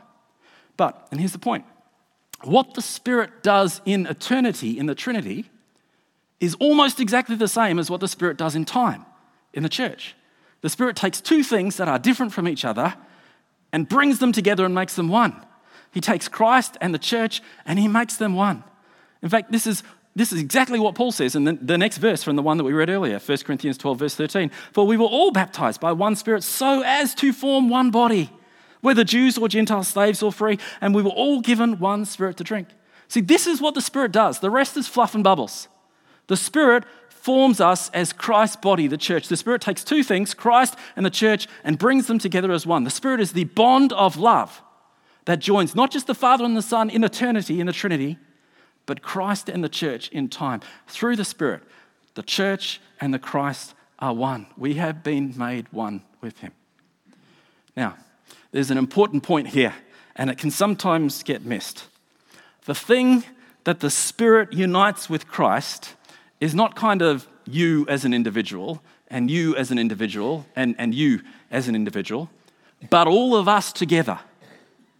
But, 0.79 1.09
and 1.11 1.21
here's 1.21 1.33
the 1.33 1.39
point 1.39 1.67
what 2.45 2.75
the 2.75 2.83
Spirit 2.83 3.43
does 3.43 3.81
in 3.85 4.07
eternity, 4.07 4.79
in 4.79 4.87
the 4.87 4.95
Trinity, 4.95 5.51
is 6.41 6.55
almost 6.57 7.01
exactly 7.01 7.37
the 7.37 7.49
same 7.49 7.79
as 7.79 7.91
what 7.91 8.01
the 8.01 8.09
Spirit 8.09 8.37
does 8.37 8.55
in 8.55 8.65
time 8.65 9.05
in 9.53 9.63
the 9.63 9.69
church. 9.69 10.15
The 10.61 10.69
Spirit 10.69 10.97
takes 10.97 11.21
two 11.21 11.43
things 11.43 11.77
that 11.77 11.89
are 11.89 11.99
different 11.99 12.33
from 12.33 12.49
each 12.49 12.65
other 12.65 12.95
and 13.73 13.89
brings 13.89 14.19
them 14.19 14.33
together 14.33 14.65
and 14.65 14.75
makes 14.75 14.95
them 14.95 15.09
one. 15.09 15.45
He 15.93 16.01
takes 16.01 16.29
Christ 16.29 16.77
and 16.81 16.95
the 16.95 16.99
church 16.99 17.43
and 17.65 17.79
he 17.79 17.89
makes 17.89 18.17
them 18.17 18.35
one. 18.35 18.65
In 19.23 19.29
fact, 19.29 19.51
this 19.51 19.67
is, 19.67 19.83
this 20.15 20.33
is 20.33 20.41
exactly 20.41 20.79
what 20.79 20.95
Paul 20.95 21.13
says 21.13 21.35
in 21.35 21.45
the, 21.45 21.53
the 21.55 21.79
next 21.79 21.99
verse 21.99 22.23
from 22.23 22.37
the 22.37 22.43
one 22.43 22.57
that 22.57 22.65
we 22.65 22.73
read 22.73 22.91
earlier, 22.91 23.19
1 23.19 23.39
Corinthians 23.39 23.79
12, 23.79 23.99
verse 23.99 24.15
13. 24.15 24.51
For 24.73 24.87
we 24.87 24.97
were 24.97 25.07
all 25.07 25.31
baptized 25.33 25.81
by 25.81 25.93
one 25.93 26.15
Spirit 26.15 26.45
so 26.45 26.83
as 26.85 27.15
to 27.17 27.33
form 27.33 27.69
one 27.69 27.91
body, 27.91 28.31
whether 28.81 29.05
Jews 29.05 29.39
or 29.39 29.49
Gentiles, 29.49 29.89
slaves 29.89 30.23
or 30.23 30.33
free, 30.33 30.59
and 30.81 30.95
we 30.95 31.03
were 31.03 31.11
all 31.11 31.41
given 31.41 31.79
one 31.79 32.05
Spirit 32.05 32.37
to 32.39 32.45
drink. 32.45 32.69
See, 33.09 33.21
this 33.21 33.47
is 33.47 33.61
what 33.61 33.75
the 33.75 33.81
Spirit 33.81 34.13
does. 34.13 34.41
The 34.41 34.51
rest 34.51 34.77
is 34.77 34.87
fluff 34.87 35.15
and 35.15 35.25
bubbles. 35.25 35.69
The 36.27 36.37
Spirit 36.37 36.85
forms 37.09 37.61
us 37.61 37.91
as 37.91 38.13
Christ's 38.13 38.57
body, 38.57 38.87
the 38.87 38.97
church. 38.97 39.29
The 39.29 39.37
Spirit 39.37 39.61
takes 39.61 39.83
two 39.83 40.03
things, 40.03 40.35
Christ 40.35 40.77
and 40.95 41.05
the 41.05 41.11
church, 41.11 41.49
and 41.65 41.79
brings 41.79 42.07
them 42.07 42.19
together 42.19 42.53
as 42.53 42.67
one. 42.67 42.85
The 42.85 42.91
Spirit 42.91 43.21
is 43.21 43.33
the 43.33 43.45
bond 43.45 43.93
of 43.93 44.17
love 44.17 44.63
that 45.25 45.41
joins 45.41 45.75
not 45.75 45.91
just 45.91 46.07
the 46.07 46.15
Father 46.15 46.45
and 46.45 46.57
the 46.57 46.63
Son 46.63 46.89
in 46.89 47.05
eternity, 47.05 47.61
in 47.61 47.67
the 47.67 47.73
Trinity, 47.73 48.19
but 48.87 49.03
Christ 49.03 49.49
and 49.51 49.63
the 49.63 49.69
church 49.69 50.09
in 50.09 50.29
time. 50.29 50.61
Through 50.87 51.17
the 51.17 51.25
Spirit, 51.25 51.63
the 52.15 52.23
church 52.23 52.81
and 53.01 53.13
the 53.13 53.19
Christ 53.19 53.75
are 53.99 54.15
one. 54.15 54.47
We 54.57 54.75
have 54.75 55.03
been 55.03 55.35
made 55.37 55.67
one 55.71 56.03
with 56.23 56.39
Him. 56.39 56.53
Now, 57.77 57.97
there's 58.51 58.71
an 58.71 58.79
important 58.79 59.23
point 59.23 59.49
here, 59.49 59.75
and 60.17 60.31
it 60.31 60.39
can 60.39 60.51
sometimes 60.51 61.23
get 61.23 61.45
missed. 61.45 61.85
The 62.65 62.75
thing 62.75 63.25
that 63.65 63.81
the 63.81 63.91
Spirit 63.91 64.53
unites 64.53 65.11
with 65.11 65.29
Christ 65.29 65.95
is 66.41 66.55
not 66.55 66.75
kind 66.75 67.03
of 67.03 67.27
you 67.47 67.87
as 67.89 68.05
an 68.05 68.15
individual, 68.15 68.83
and 69.09 69.31
you 69.31 69.57
as 69.57 69.71
an 69.71 69.79
individual, 69.79 70.47
and, 70.55 70.75
and 70.79 70.95
you 70.95 71.21
as 71.51 71.69
an 71.69 71.75
individual, 71.75 72.31
but 72.91 73.07
all 73.07 73.35
of 73.37 73.49
us 73.49 73.73
together 73.73 74.19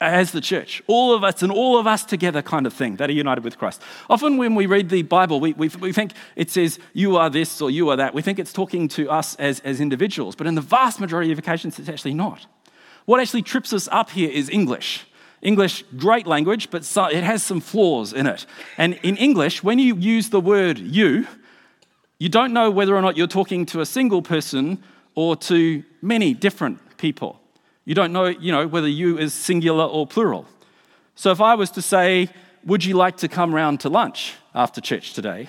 as 0.01 0.33
the 0.33 0.41
church. 0.41 0.83
All 0.87 1.15
of 1.15 1.25
us 1.25 1.43
and 1.43 1.51
all 1.51 1.79
of 1.79 1.87
us 1.87 2.05
together 2.05 2.43
kind 2.43 2.67
of 2.67 2.73
thing 2.73 2.97
that 2.97 3.11
are 3.11 3.15
united 3.15 3.43
with 3.43 3.59
Christ. 3.59 3.83
Often 4.09 4.37
when 4.37 4.55
we 4.55 4.67
read 4.67 4.91
the 4.91 5.03
Bible, 5.03 5.41
we, 5.41 5.53
we, 5.55 5.69
we, 5.69 5.93
think 5.93 6.13
it 6.37 6.51
says, 6.51 6.79
you 6.93 7.17
are 7.17 7.29
this 7.29 7.61
or 7.61 7.71
you 7.71 7.89
are 7.91 7.97
that. 7.97 8.15
We 8.15 8.23
think 8.23 8.39
it's 8.39 8.53
talking 8.53 8.89
to 8.89 9.11
us 9.11 9.35
as, 9.37 9.61
as 9.61 9.81
individuals, 9.81 10.37
but 10.37 10.47
in 10.47 10.55
the 10.55 10.61
vast 10.61 11.01
majority 11.01 11.33
of 11.33 11.39
occasions, 11.39 11.79
it's 11.79 11.89
actually 11.89 12.15
not. 12.15 12.47
What 13.09 13.21
actually 13.21 13.41
trips 13.41 13.73
us 13.73 13.89
up 13.91 14.11
here 14.11 14.31
is 14.31 14.51
English. 14.51 15.07
English, 15.41 15.83
great 15.97 16.27
language, 16.27 16.69
but 16.69 16.83
it 17.11 17.25
has 17.25 17.43
some 17.43 17.59
flaws 17.59 18.13
in 18.13 18.27
it. 18.27 18.45
And 18.77 19.01
in 19.03 19.17
English, 19.17 19.63
when 19.63 19.79
you 19.79 19.97
use 19.97 20.29
the 20.29 20.43
word 20.43 20.79
you, 20.79 21.27
you 22.19 22.29
don't 22.29 22.53
know 22.53 22.71
whether 22.71 22.95
or 22.95 23.01
not 23.01 23.17
you're 23.17 23.27
talking 23.27 23.65
to 23.65 23.81
a 23.81 23.87
single 23.87 24.21
person 24.21 24.83
or 25.15 25.37
to 25.37 25.83
many 26.03 26.35
different 26.35 26.99
people. 26.99 27.41
You 27.87 27.95
don't 27.95 28.13
know, 28.13 28.27
you 28.27 28.53
know, 28.53 28.69
whether 28.69 28.87
you 28.87 29.17
is 29.17 29.33
singular 29.33 29.87
or 29.87 30.07
plural. 30.07 30.45
So 31.15 31.31
if 31.31 31.41
I 31.41 31.55
was 31.55 31.71
to 31.71 31.81
say, 31.81 32.29
would 32.67 32.85
you 32.85 32.93
like 32.93 33.17
to 33.19 33.29
come 33.29 33.55
round 33.55 33.81
to 33.81 33.89
lunch 33.89 34.35
after 34.55 34.83
church 34.83 35.15
today? 35.15 35.49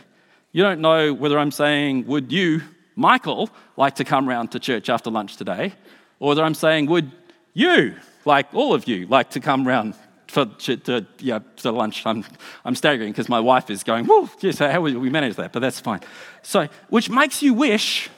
You 0.53 0.63
don't 0.63 0.79
know 0.79 1.13
whether 1.13 1.37
I'm 1.37 1.51
saying, 1.51 2.07
would 2.07 2.31
you, 2.31 2.61
Michael, 2.95 3.49
like 3.75 3.95
to 3.95 4.05
come 4.05 4.29
round 4.29 4.53
to 4.53 4.61
church 4.61 4.89
after 4.89 5.11
lunch 5.11 5.35
today? 5.35 5.73
Or 6.21 6.29
whether 6.29 6.43
I'm 6.43 6.55
saying, 6.55 6.85
would 6.85 7.11
you, 7.59 7.95
like 8.25 8.53
all 8.53 8.73
of 8.73 8.87
you, 8.87 9.05
like 9.07 9.31
to 9.31 9.39
come 9.39 9.67
round 9.67 9.95
for 10.27 10.45
to, 10.45 11.05
yeah, 11.19 11.39
to 11.57 11.71
lunch. 11.71 12.05
I'm, 12.05 12.23
I'm 12.63 12.75
staggering 12.75 13.11
because 13.11 13.29
my 13.29 13.39
wife 13.39 13.69
is 13.69 13.83
going, 13.83 14.05
whoa, 14.05 14.29
yes, 14.41 14.59
how 14.59 14.81
will 14.81 14.99
we 14.99 15.09
manage 15.09 15.35
that? 15.35 15.51
But 15.51 15.59
that's 15.59 15.79
fine. 15.79 16.01
So, 16.43 16.67
which 16.89 17.09
makes 17.09 17.41
you 17.41 17.53
wish, 17.53 18.09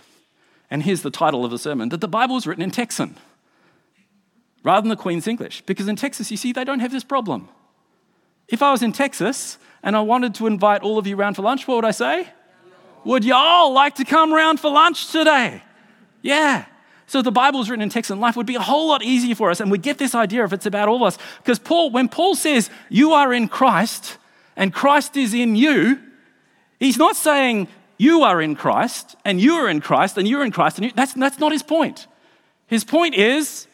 and 0.69 0.83
here's 0.83 1.01
the 1.01 1.11
title 1.11 1.45
of 1.45 1.51
the 1.51 1.59
sermon, 1.59 1.89
that 1.89 2.01
the 2.01 2.07
Bible 2.07 2.35
was 2.35 2.45
written 2.45 2.63
in 2.63 2.71
Texan 2.71 3.17
rather 4.63 4.81
than 4.81 4.89
the 4.89 5.01
Queen's 5.01 5.27
English. 5.27 5.63
Because 5.65 5.87
in 5.87 5.95
Texas, 5.95 6.29
you 6.29 6.37
see, 6.37 6.51
they 6.51 6.63
don't 6.63 6.79
have 6.79 6.91
this 6.91 7.03
problem. 7.03 7.49
If 8.47 8.61
I 8.61 8.71
was 8.71 8.83
in 8.83 8.91
Texas 8.91 9.57
and 9.81 9.95
I 9.95 10.01
wanted 10.01 10.35
to 10.35 10.47
invite 10.47 10.81
all 10.81 10.97
of 10.97 11.07
you 11.07 11.15
around 11.17 11.35
for 11.35 11.41
lunch, 11.41 11.67
what 11.67 11.75
would 11.75 11.85
I 11.85 11.91
say? 11.91 12.27
Would 13.05 13.23
y'all 13.23 13.73
like 13.73 13.95
to 13.95 14.05
come 14.05 14.33
round 14.33 14.59
for 14.59 14.69
lunch 14.69 15.11
today? 15.11 15.63
Yeah. 16.21 16.65
So 17.11 17.21
the 17.21 17.31
Bible's 17.31 17.69
written 17.69 17.83
in 17.83 17.89
text 17.89 18.09
and 18.09 18.21
life 18.21 18.37
would 18.37 18.45
be 18.45 18.55
a 18.55 18.61
whole 18.61 18.87
lot 18.87 19.03
easier 19.03 19.35
for 19.35 19.51
us, 19.51 19.59
and 19.59 19.69
we 19.69 19.77
get 19.77 19.97
this 19.97 20.15
idea 20.15 20.45
if 20.45 20.53
it's 20.53 20.65
about 20.65 20.87
all 20.87 20.95
of 20.95 21.01
us. 21.01 21.17
Because 21.39 21.59
Paul, 21.59 21.91
when 21.91 22.07
Paul 22.07 22.35
says 22.35 22.69
you 22.89 23.11
are 23.11 23.33
in 23.33 23.49
Christ 23.49 24.17
and 24.55 24.73
Christ 24.73 25.17
is 25.17 25.33
in 25.33 25.57
you, 25.57 25.99
he's 26.79 26.97
not 26.97 27.17
saying 27.17 27.67
you 27.97 28.23
are 28.23 28.41
in 28.41 28.55
Christ 28.55 29.17
and 29.25 29.41
you 29.41 29.55
are 29.55 29.69
in 29.69 29.81
Christ 29.81 30.17
and 30.17 30.25
you're 30.25 30.43
in 30.43 30.51
Christ, 30.51 30.77
and 30.77 30.85
you, 30.85 30.91
that's, 30.95 31.13
that's 31.13 31.37
not 31.37 31.51
his 31.51 31.63
point. 31.63 32.07
His 32.67 32.85
point 32.85 33.13
is 33.15 33.67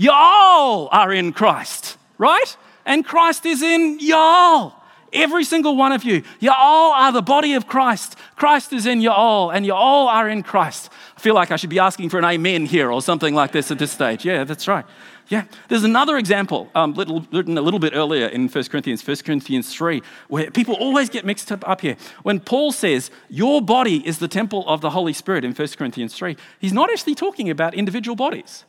Y'all 0.00 0.88
are 0.92 1.12
in 1.12 1.32
Christ, 1.32 1.96
right? 2.18 2.56
And 2.86 3.04
Christ 3.04 3.44
is 3.44 3.62
in 3.62 3.98
y'all. 4.00 4.72
Every 5.12 5.42
single 5.42 5.76
one 5.76 5.90
of 5.90 6.04
you. 6.04 6.22
You 6.38 6.52
all 6.56 6.92
are 6.92 7.10
the 7.10 7.20
body 7.20 7.54
of 7.54 7.66
Christ. 7.66 8.14
Christ 8.36 8.72
is 8.72 8.86
in 8.86 9.00
you 9.00 9.10
all, 9.10 9.50
and 9.50 9.66
you 9.66 9.74
all 9.74 10.06
are 10.06 10.28
in 10.28 10.44
Christ. 10.44 10.88
I 11.18 11.20
feel 11.20 11.34
like 11.34 11.50
I 11.50 11.56
should 11.56 11.68
be 11.68 11.80
asking 11.80 12.10
for 12.10 12.18
an 12.20 12.24
amen 12.24 12.66
here 12.66 12.92
or 12.92 13.02
something 13.02 13.34
like 13.34 13.50
this 13.50 13.72
at 13.72 13.80
this 13.80 13.90
stage. 13.90 14.24
Yeah, 14.24 14.44
that's 14.44 14.68
right. 14.68 14.84
Yeah. 15.26 15.46
There's 15.66 15.82
another 15.82 16.16
example 16.16 16.70
um, 16.76 16.94
little, 16.94 17.26
written 17.32 17.58
a 17.58 17.60
little 17.60 17.80
bit 17.80 17.92
earlier 17.92 18.28
in 18.28 18.46
1 18.46 18.64
Corinthians, 18.66 19.04
1 19.04 19.16
Corinthians 19.26 19.74
3, 19.74 20.00
where 20.28 20.48
people 20.52 20.76
always 20.76 21.10
get 21.10 21.26
mixed 21.26 21.50
up, 21.50 21.68
up 21.68 21.80
here. 21.80 21.96
When 22.22 22.38
Paul 22.38 22.70
says, 22.70 23.10
Your 23.28 23.60
body 23.60 24.06
is 24.06 24.20
the 24.20 24.28
temple 24.28 24.62
of 24.68 24.80
the 24.80 24.90
Holy 24.90 25.12
Spirit 25.12 25.44
in 25.44 25.54
1 25.54 25.68
Corinthians 25.76 26.14
3, 26.14 26.36
he's 26.60 26.72
not 26.72 26.88
actually 26.88 27.16
talking 27.16 27.50
about 27.50 27.74
individual 27.74 28.14
bodies. 28.14 28.64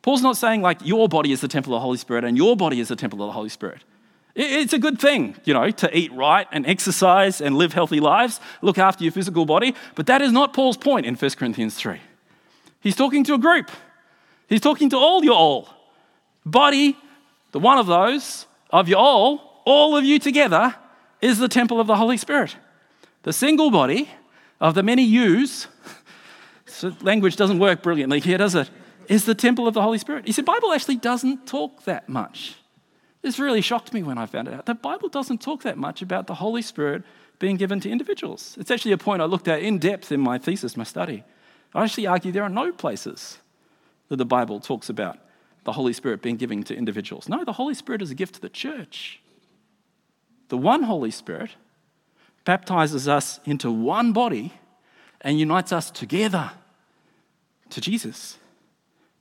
Paul's 0.00 0.22
not 0.22 0.38
saying 0.38 0.62
like 0.62 0.78
your 0.82 1.06
body 1.06 1.32
is 1.32 1.42
the 1.42 1.48
temple 1.48 1.74
of 1.74 1.80
the 1.80 1.84
Holy 1.84 1.98
Spirit 1.98 2.24
and 2.24 2.34
your 2.34 2.56
body 2.56 2.80
is 2.80 2.88
the 2.88 2.96
temple 2.96 3.20
of 3.22 3.28
the 3.28 3.32
Holy 3.32 3.50
Spirit. 3.50 3.84
It's 4.34 4.72
a 4.72 4.78
good 4.78 4.98
thing, 4.98 5.36
you 5.44 5.54
know, 5.54 5.70
to 5.70 5.96
eat 5.96 6.12
right 6.12 6.48
and 6.50 6.66
exercise 6.66 7.40
and 7.40 7.56
live 7.56 7.72
healthy 7.72 8.00
lives, 8.00 8.40
look 8.62 8.78
after 8.78 9.04
your 9.04 9.12
physical 9.12 9.46
body, 9.46 9.74
but 9.94 10.06
that 10.06 10.22
is 10.22 10.32
not 10.32 10.52
Paul's 10.52 10.76
point 10.76 11.06
in 11.06 11.14
1 11.14 11.30
Corinthians 11.32 11.76
3. 11.76 12.00
He's 12.80 12.96
talking 12.96 13.22
to 13.24 13.34
a 13.34 13.38
group. 13.38 13.70
He's 14.48 14.60
talking 14.60 14.90
to 14.90 14.96
all 14.96 15.24
your 15.24 15.36
all. 15.36 15.68
Body, 16.44 16.96
the 17.52 17.60
one 17.60 17.78
of 17.78 17.86
those 17.86 18.46
of 18.70 18.88
your 18.88 18.98
all, 18.98 19.62
all 19.64 19.96
of 19.96 20.04
you 20.04 20.18
together, 20.18 20.74
is 21.20 21.38
the 21.38 21.48
temple 21.48 21.80
of 21.80 21.86
the 21.86 21.96
Holy 21.96 22.16
Spirit. 22.16 22.56
The 23.22 23.32
single 23.32 23.70
body 23.70 24.10
of 24.60 24.74
the 24.74 24.82
many 24.82 25.04
yous, 25.04 25.68
so 26.66 26.92
language 27.02 27.36
doesn't 27.36 27.60
work 27.60 27.82
brilliantly 27.82 28.18
here, 28.18 28.38
does 28.38 28.56
it? 28.56 28.68
Is 29.08 29.26
the 29.26 29.34
temple 29.34 29.68
of 29.68 29.74
the 29.74 29.82
Holy 29.82 29.98
Spirit. 29.98 30.26
He 30.26 30.32
said, 30.32 30.44
Bible 30.44 30.72
actually 30.72 30.96
doesn't 30.96 31.46
talk 31.46 31.84
that 31.84 32.08
much. 32.08 32.56
This 33.24 33.38
really 33.38 33.62
shocked 33.62 33.94
me 33.94 34.02
when 34.02 34.18
I 34.18 34.26
found 34.26 34.48
it 34.48 34.54
out. 34.54 34.66
The 34.66 34.74
Bible 34.74 35.08
doesn't 35.08 35.40
talk 35.40 35.62
that 35.62 35.78
much 35.78 36.02
about 36.02 36.26
the 36.26 36.34
Holy 36.34 36.60
Spirit 36.60 37.04
being 37.38 37.56
given 37.56 37.80
to 37.80 37.88
individuals. 37.88 38.54
It's 38.60 38.70
actually 38.70 38.92
a 38.92 38.98
point 38.98 39.22
I 39.22 39.24
looked 39.24 39.48
at 39.48 39.62
in 39.62 39.78
depth 39.78 40.12
in 40.12 40.20
my 40.20 40.36
thesis, 40.36 40.76
my 40.76 40.84
study. 40.84 41.24
I 41.74 41.84
actually 41.84 42.06
argue 42.06 42.32
there 42.32 42.42
are 42.42 42.50
no 42.50 42.70
places 42.70 43.38
that 44.10 44.16
the 44.16 44.26
Bible 44.26 44.60
talks 44.60 44.90
about 44.90 45.18
the 45.64 45.72
Holy 45.72 45.94
Spirit 45.94 46.20
being 46.20 46.36
given 46.36 46.62
to 46.64 46.76
individuals. 46.76 47.26
No, 47.26 47.46
the 47.46 47.54
Holy 47.54 47.72
Spirit 47.72 48.02
is 48.02 48.10
a 48.10 48.14
gift 48.14 48.34
to 48.34 48.42
the 48.42 48.50
church. 48.50 49.22
The 50.48 50.58
one 50.58 50.82
Holy 50.82 51.10
Spirit 51.10 51.52
baptizes 52.44 53.08
us 53.08 53.40
into 53.46 53.70
one 53.70 54.12
body 54.12 54.52
and 55.22 55.40
unites 55.40 55.72
us 55.72 55.90
together 55.90 56.50
to 57.70 57.80
Jesus, 57.80 58.36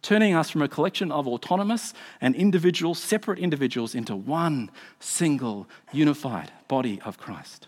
turning 0.04 0.36
us 0.36 0.50
from 0.50 0.62
a 0.62 0.68
collection 0.68 1.12
of 1.12 1.28
autonomous 1.28 1.94
and 2.22 2.36
individual, 2.36 2.94
separate 2.94 3.40
individuals 3.40 3.96
into 3.96 4.16
one 4.16 4.70
single, 5.00 5.68
unified 5.92 6.52
body 6.68 7.02
of 7.04 7.18
Christ. 7.18 7.68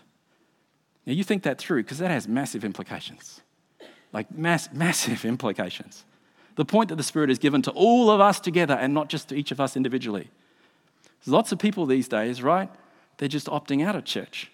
Now, 1.06 1.14
you 1.14 1.24
think 1.24 1.42
that 1.42 1.58
through 1.58 1.82
because 1.82 1.98
that 1.98 2.10
has 2.10 2.28
massive 2.28 2.64
implications. 2.64 3.40
Like, 4.12 4.30
mass, 4.30 4.68
massive 4.72 5.24
implications. 5.24 6.04
The 6.54 6.64
point 6.64 6.90
that 6.90 6.96
the 6.96 7.02
Spirit 7.02 7.30
is 7.30 7.38
given 7.38 7.62
to 7.62 7.70
all 7.72 8.10
of 8.10 8.20
us 8.20 8.38
together 8.38 8.74
and 8.74 8.94
not 8.94 9.08
just 9.08 9.28
to 9.30 9.34
each 9.34 9.50
of 9.50 9.60
us 9.60 9.76
individually. 9.76 10.30
There's 11.24 11.32
lots 11.32 11.52
of 11.52 11.58
people 11.58 11.86
these 11.86 12.08
days, 12.08 12.42
right? 12.42 12.70
They're 13.16 13.28
just 13.28 13.46
opting 13.46 13.84
out 13.84 13.96
of 13.96 14.04
church. 14.04 14.50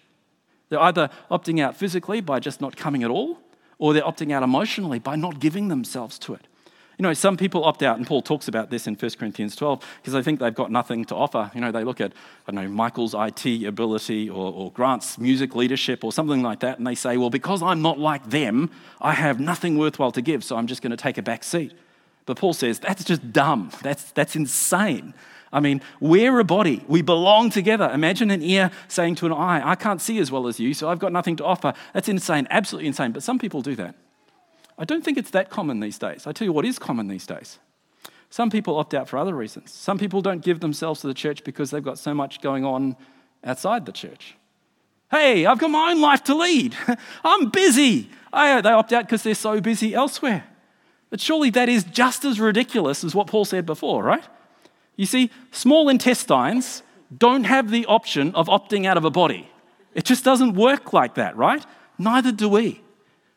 They're 0.69 0.81
either 0.81 1.09
opting 1.29 1.61
out 1.61 1.75
physically 1.75 2.21
by 2.21 2.39
just 2.39 2.61
not 2.61 2.75
coming 2.75 3.03
at 3.03 3.11
all, 3.11 3.39
or 3.77 3.93
they're 3.93 4.03
opting 4.03 4.31
out 4.31 4.43
emotionally 4.43 4.99
by 4.99 5.15
not 5.15 5.39
giving 5.39 5.67
themselves 5.67 6.17
to 6.19 6.33
it. 6.33 6.47
You 6.97 7.03
know, 7.03 7.13
some 7.13 7.37
people 7.37 7.63
opt 7.63 7.81
out, 7.81 7.97
and 7.97 8.05
Paul 8.05 8.21
talks 8.21 8.47
about 8.47 8.69
this 8.69 8.85
in 8.85 8.95
1 8.95 9.11
Corinthians 9.17 9.55
12, 9.55 9.83
because 9.97 10.13
they 10.13 10.21
think 10.21 10.39
they've 10.39 10.53
got 10.53 10.71
nothing 10.71 11.05
to 11.05 11.15
offer. 11.15 11.49
You 11.55 11.61
know, 11.61 11.71
they 11.71 11.83
look 11.83 11.99
at, 11.99 12.13
I 12.47 12.51
don't 12.51 12.63
know, 12.63 12.69
Michael's 12.69 13.15
IT 13.17 13.65
ability 13.65 14.29
or, 14.29 14.53
or 14.53 14.71
Grant's 14.71 15.17
music 15.17 15.55
leadership 15.55 16.03
or 16.03 16.11
something 16.11 16.43
like 16.43 16.59
that, 16.59 16.77
and 16.77 16.85
they 16.85 16.95
say, 16.95 17.17
well, 17.17 17.31
because 17.31 17.63
I'm 17.63 17.81
not 17.81 17.97
like 17.97 18.29
them, 18.29 18.69
I 19.01 19.13
have 19.13 19.39
nothing 19.39 19.77
worthwhile 19.77 20.11
to 20.11 20.21
give, 20.21 20.43
so 20.43 20.55
I'm 20.55 20.67
just 20.67 20.81
going 20.81 20.91
to 20.91 20.97
take 20.97 21.17
a 21.17 21.23
back 21.23 21.43
seat. 21.43 21.73
But 22.25 22.37
Paul 22.37 22.53
says, 22.53 22.79
that's 22.79 23.03
just 23.03 23.33
dumb. 23.33 23.71
That's, 23.81 24.11
that's 24.11 24.35
insane. 24.35 25.13
I 25.51 25.59
mean, 25.59 25.81
we're 25.99 26.39
a 26.39 26.43
body. 26.43 26.83
We 26.87 27.01
belong 27.01 27.49
together. 27.49 27.89
Imagine 27.93 28.31
an 28.31 28.41
ear 28.41 28.71
saying 28.87 29.15
to 29.15 29.25
an 29.27 29.33
eye, 29.33 29.61
I 29.63 29.75
can't 29.75 30.01
see 30.01 30.19
as 30.19 30.31
well 30.31 30.47
as 30.47 30.59
you, 30.59 30.73
so 30.73 30.89
I've 30.89 30.99
got 30.99 31.11
nothing 31.11 31.35
to 31.37 31.45
offer. 31.45 31.73
That's 31.93 32.09
insane, 32.09 32.47
absolutely 32.49 32.87
insane. 32.87 33.11
But 33.11 33.23
some 33.23 33.39
people 33.39 33.61
do 33.61 33.75
that. 33.75 33.95
I 34.77 34.85
don't 34.85 35.03
think 35.03 35.17
it's 35.17 35.31
that 35.31 35.49
common 35.49 35.79
these 35.79 35.97
days. 35.97 36.25
I 36.25 36.31
tell 36.31 36.45
you 36.45 36.53
what 36.53 36.65
is 36.65 36.79
common 36.79 37.07
these 37.07 37.27
days. 37.27 37.59
Some 38.29 38.49
people 38.49 38.77
opt 38.77 38.93
out 38.93 39.07
for 39.07 39.17
other 39.17 39.35
reasons. 39.35 39.71
Some 39.71 39.99
people 39.99 40.21
don't 40.21 40.43
give 40.43 40.59
themselves 40.59 41.01
to 41.01 41.07
the 41.07 41.13
church 41.13 41.43
because 41.43 41.69
they've 41.69 41.83
got 41.83 41.99
so 41.99 42.13
much 42.13 42.41
going 42.41 42.65
on 42.65 42.95
outside 43.43 43.85
the 43.85 43.91
church. 43.91 44.35
Hey, 45.11 45.45
I've 45.45 45.59
got 45.59 45.69
my 45.69 45.91
own 45.91 46.01
life 46.01 46.23
to 46.23 46.35
lead. 46.35 46.75
I'm 47.23 47.51
busy. 47.51 48.09
I, 48.31 48.59
they 48.61 48.71
opt 48.71 48.91
out 48.91 49.05
because 49.05 49.21
they're 49.21 49.35
so 49.35 49.61
busy 49.61 49.93
elsewhere. 49.93 50.45
But 51.11 51.21
surely 51.21 51.51
that 51.51 51.69
is 51.69 51.83
just 51.83 52.25
as 52.25 52.39
ridiculous 52.39 53.03
as 53.03 53.13
what 53.13 53.27
Paul 53.27 53.45
said 53.45 53.67
before, 53.67 54.03
right? 54.03 54.23
You 54.95 55.05
see, 55.05 55.29
small 55.51 55.89
intestines 55.89 56.81
don't 57.15 57.43
have 57.43 57.69
the 57.69 57.85
option 57.85 58.33
of 58.33 58.47
opting 58.47 58.87
out 58.87 58.97
of 58.97 59.05
a 59.05 59.11
body. 59.11 59.47
It 59.93 60.05
just 60.05 60.23
doesn't 60.23 60.55
work 60.55 60.93
like 60.93 61.13
that, 61.15 61.37
right? 61.37 61.63
Neither 61.99 62.31
do 62.31 62.49
we. 62.49 62.81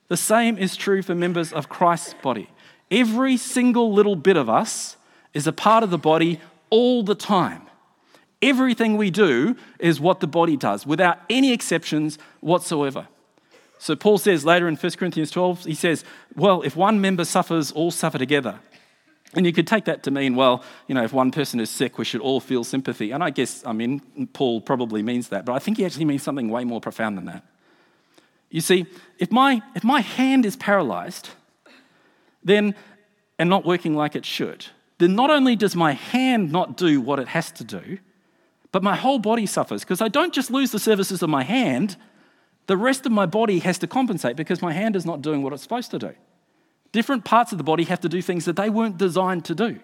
The 0.09 0.17
same 0.17 0.57
is 0.59 0.77
true 0.77 1.03
for 1.03 1.15
members 1.15 1.53
of 1.53 1.69
Christ's 1.69 2.15
body. 2.15 2.49
Every 2.91 3.37
single 3.37 3.93
little 3.93 4.17
bit 4.17 4.37
of 4.37 4.49
us 4.49 4.97
is 5.35 5.47
a 5.47 5.53
part 5.53 5.83
of 5.83 5.91
the 5.91 5.99
body 5.99 6.41
all 6.71 7.03
the 7.03 7.15
time. 7.15 7.63
Everything 8.43 8.97
we 8.97 9.11
do 9.11 9.57
is 9.79 10.01
what 10.01 10.21
the 10.21 10.27
body 10.27 10.57
does, 10.57 10.87
without 10.87 11.19
any 11.29 11.53
exceptions 11.53 12.19
whatsoever. 12.41 13.09
So 13.79 13.97
Paul 13.97 14.19
says 14.19 14.45
later 14.45 14.69
in 14.69 14.77
1 14.77 14.93
Corinthians 14.93 15.31
12, 15.31 15.65
he 15.65 15.75
says, 15.75 16.05
Well, 16.35 16.63
if 16.63 16.77
one 16.77 17.01
member 17.01 17.25
suffers, 17.25 17.73
all 17.73 17.91
suffer 17.91 18.19
together. 18.19 18.61
And 19.35 19.45
you 19.45 19.53
could 19.53 19.67
take 19.67 19.85
that 19.85 20.03
to 20.05 20.11
mean, 20.11 20.35
well, 20.35 20.63
you 20.87 20.95
know, 20.95 21.03
if 21.03 21.13
one 21.13 21.31
person 21.31 21.61
is 21.61 21.69
sick, 21.69 21.99
we 21.99 22.05
should 22.05 22.21
all 22.21 22.41
feel 22.41 22.65
sympathy. 22.65 23.11
And 23.11 23.23
I 23.23 23.31
guess, 23.31 23.65
I 23.67 23.73
mean, 23.73 24.01
Paul 24.33 24.61
probably 24.61 25.03
means 25.03 25.29
that, 25.29 25.45
but 25.45 25.53
I 25.53 25.59
think 25.59 25.77
he 25.77 25.85
actually 25.85 26.07
means 26.07 26.23
something 26.23 26.49
way 26.49 26.65
more 26.65 26.81
profound 26.81 27.19
than 27.19 27.27
that. 27.27 27.45
You 28.51 28.61
see, 28.61 28.87
if 29.19 29.31
my, 29.33 29.63
if 29.75 29.85
my 29.85 30.01
hand 30.01 30.47
is 30.47 30.57
paralyzed, 30.57 31.31
then, 32.45 32.75
and 33.39 33.51
not 33.51 33.65
working 33.65 33.95
like 33.95 34.15
it 34.15 34.25
should, 34.25 34.67
then 34.99 35.15
not 35.15 35.31
only 35.31 35.57
does 35.57 35.77
my 35.77 35.93
hand 35.93 36.53
not 36.53 36.77
do 36.77 37.01
what 37.01 37.19
it 37.19 37.29
has 37.29 37.51
to 37.53 37.65
do, 37.65 37.99
but 38.73 38.83
my 38.83 38.97
whole 38.97 39.19
body 39.19 39.47
suffers 39.47 39.83
because 39.83 40.01
I 40.01 40.09
don't 40.09 40.33
just 40.33 40.51
lose 40.51 40.71
the 40.71 40.79
services 40.79 41.23
of 41.23 41.31
my 41.31 41.43
hand, 41.43 41.97
the 42.67 42.77
rest 42.77 43.07
of 43.07 43.13
my 43.13 43.27
body 43.27 43.61
has 43.61 43.79
to 43.79 43.87
compensate 43.87 44.37
because 44.37 44.63
my 44.63 44.73
hand 44.73 44.97
is 44.97 45.07
not 45.07 45.23
doing 45.23 45.43
what 45.43 45.53
it's 45.53 45.63
supposed 45.63 45.91
to 45.93 45.99
do. 45.99 46.13
Different 46.93 47.25
parts 47.25 47.53
of 47.53 47.59
the 47.59 47.65
body 47.65 47.85
have 47.85 48.01
to 48.01 48.09
do 48.09 48.23
things 48.23 48.45
that 48.45 48.57
they 48.57 48.71
weren't 48.71 48.97
designed 48.97 49.45
to 49.47 49.55
do. 49.55 49.81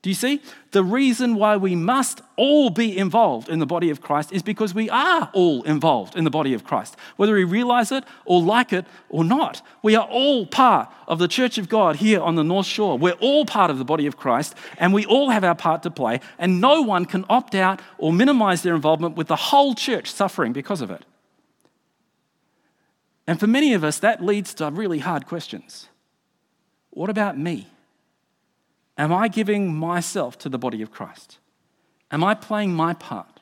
Do 0.00 0.10
you 0.10 0.14
see? 0.14 0.40
The 0.70 0.84
reason 0.84 1.34
why 1.34 1.56
we 1.56 1.74
must 1.74 2.20
all 2.36 2.70
be 2.70 2.96
involved 2.96 3.48
in 3.48 3.58
the 3.58 3.66
body 3.66 3.90
of 3.90 4.00
Christ 4.00 4.32
is 4.32 4.42
because 4.42 4.72
we 4.72 4.88
are 4.88 5.28
all 5.32 5.64
involved 5.64 6.14
in 6.14 6.22
the 6.22 6.30
body 6.30 6.54
of 6.54 6.62
Christ. 6.62 6.94
Whether 7.16 7.34
we 7.34 7.42
realize 7.42 7.90
it 7.90 8.04
or 8.24 8.40
like 8.40 8.72
it 8.72 8.86
or 9.08 9.24
not, 9.24 9.60
we 9.82 9.96
are 9.96 10.06
all 10.06 10.46
part 10.46 10.88
of 11.08 11.18
the 11.18 11.26
church 11.26 11.58
of 11.58 11.68
God 11.68 11.96
here 11.96 12.20
on 12.20 12.36
the 12.36 12.44
North 12.44 12.66
Shore. 12.66 12.96
We're 12.96 13.14
all 13.14 13.44
part 13.44 13.72
of 13.72 13.78
the 13.78 13.84
body 13.84 14.06
of 14.06 14.16
Christ 14.16 14.54
and 14.78 14.94
we 14.94 15.04
all 15.04 15.30
have 15.30 15.42
our 15.42 15.56
part 15.56 15.82
to 15.82 15.90
play, 15.90 16.20
and 16.38 16.60
no 16.60 16.82
one 16.82 17.04
can 17.04 17.24
opt 17.28 17.56
out 17.56 17.80
or 17.98 18.12
minimize 18.12 18.62
their 18.62 18.76
involvement 18.76 19.16
with 19.16 19.26
the 19.26 19.36
whole 19.36 19.74
church 19.74 20.12
suffering 20.12 20.52
because 20.52 20.80
of 20.80 20.92
it. 20.92 21.04
And 23.26 23.40
for 23.40 23.48
many 23.48 23.74
of 23.74 23.82
us, 23.82 23.98
that 23.98 24.24
leads 24.24 24.54
to 24.54 24.70
really 24.70 25.00
hard 25.00 25.26
questions. 25.26 25.88
What 26.90 27.10
about 27.10 27.36
me? 27.36 27.66
Am 28.98 29.12
I 29.12 29.28
giving 29.28 29.74
myself 29.74 30.36
to 30.38 30.48
the 30.48 30.58
body 30.58 30.82
of 30.82 30.90
Christ? 30.90 31.38
Am 32.10 32.24
I 32.24 32.34
playing 32.34 32.74
my 32.74 32.94
part? 32.94 33.40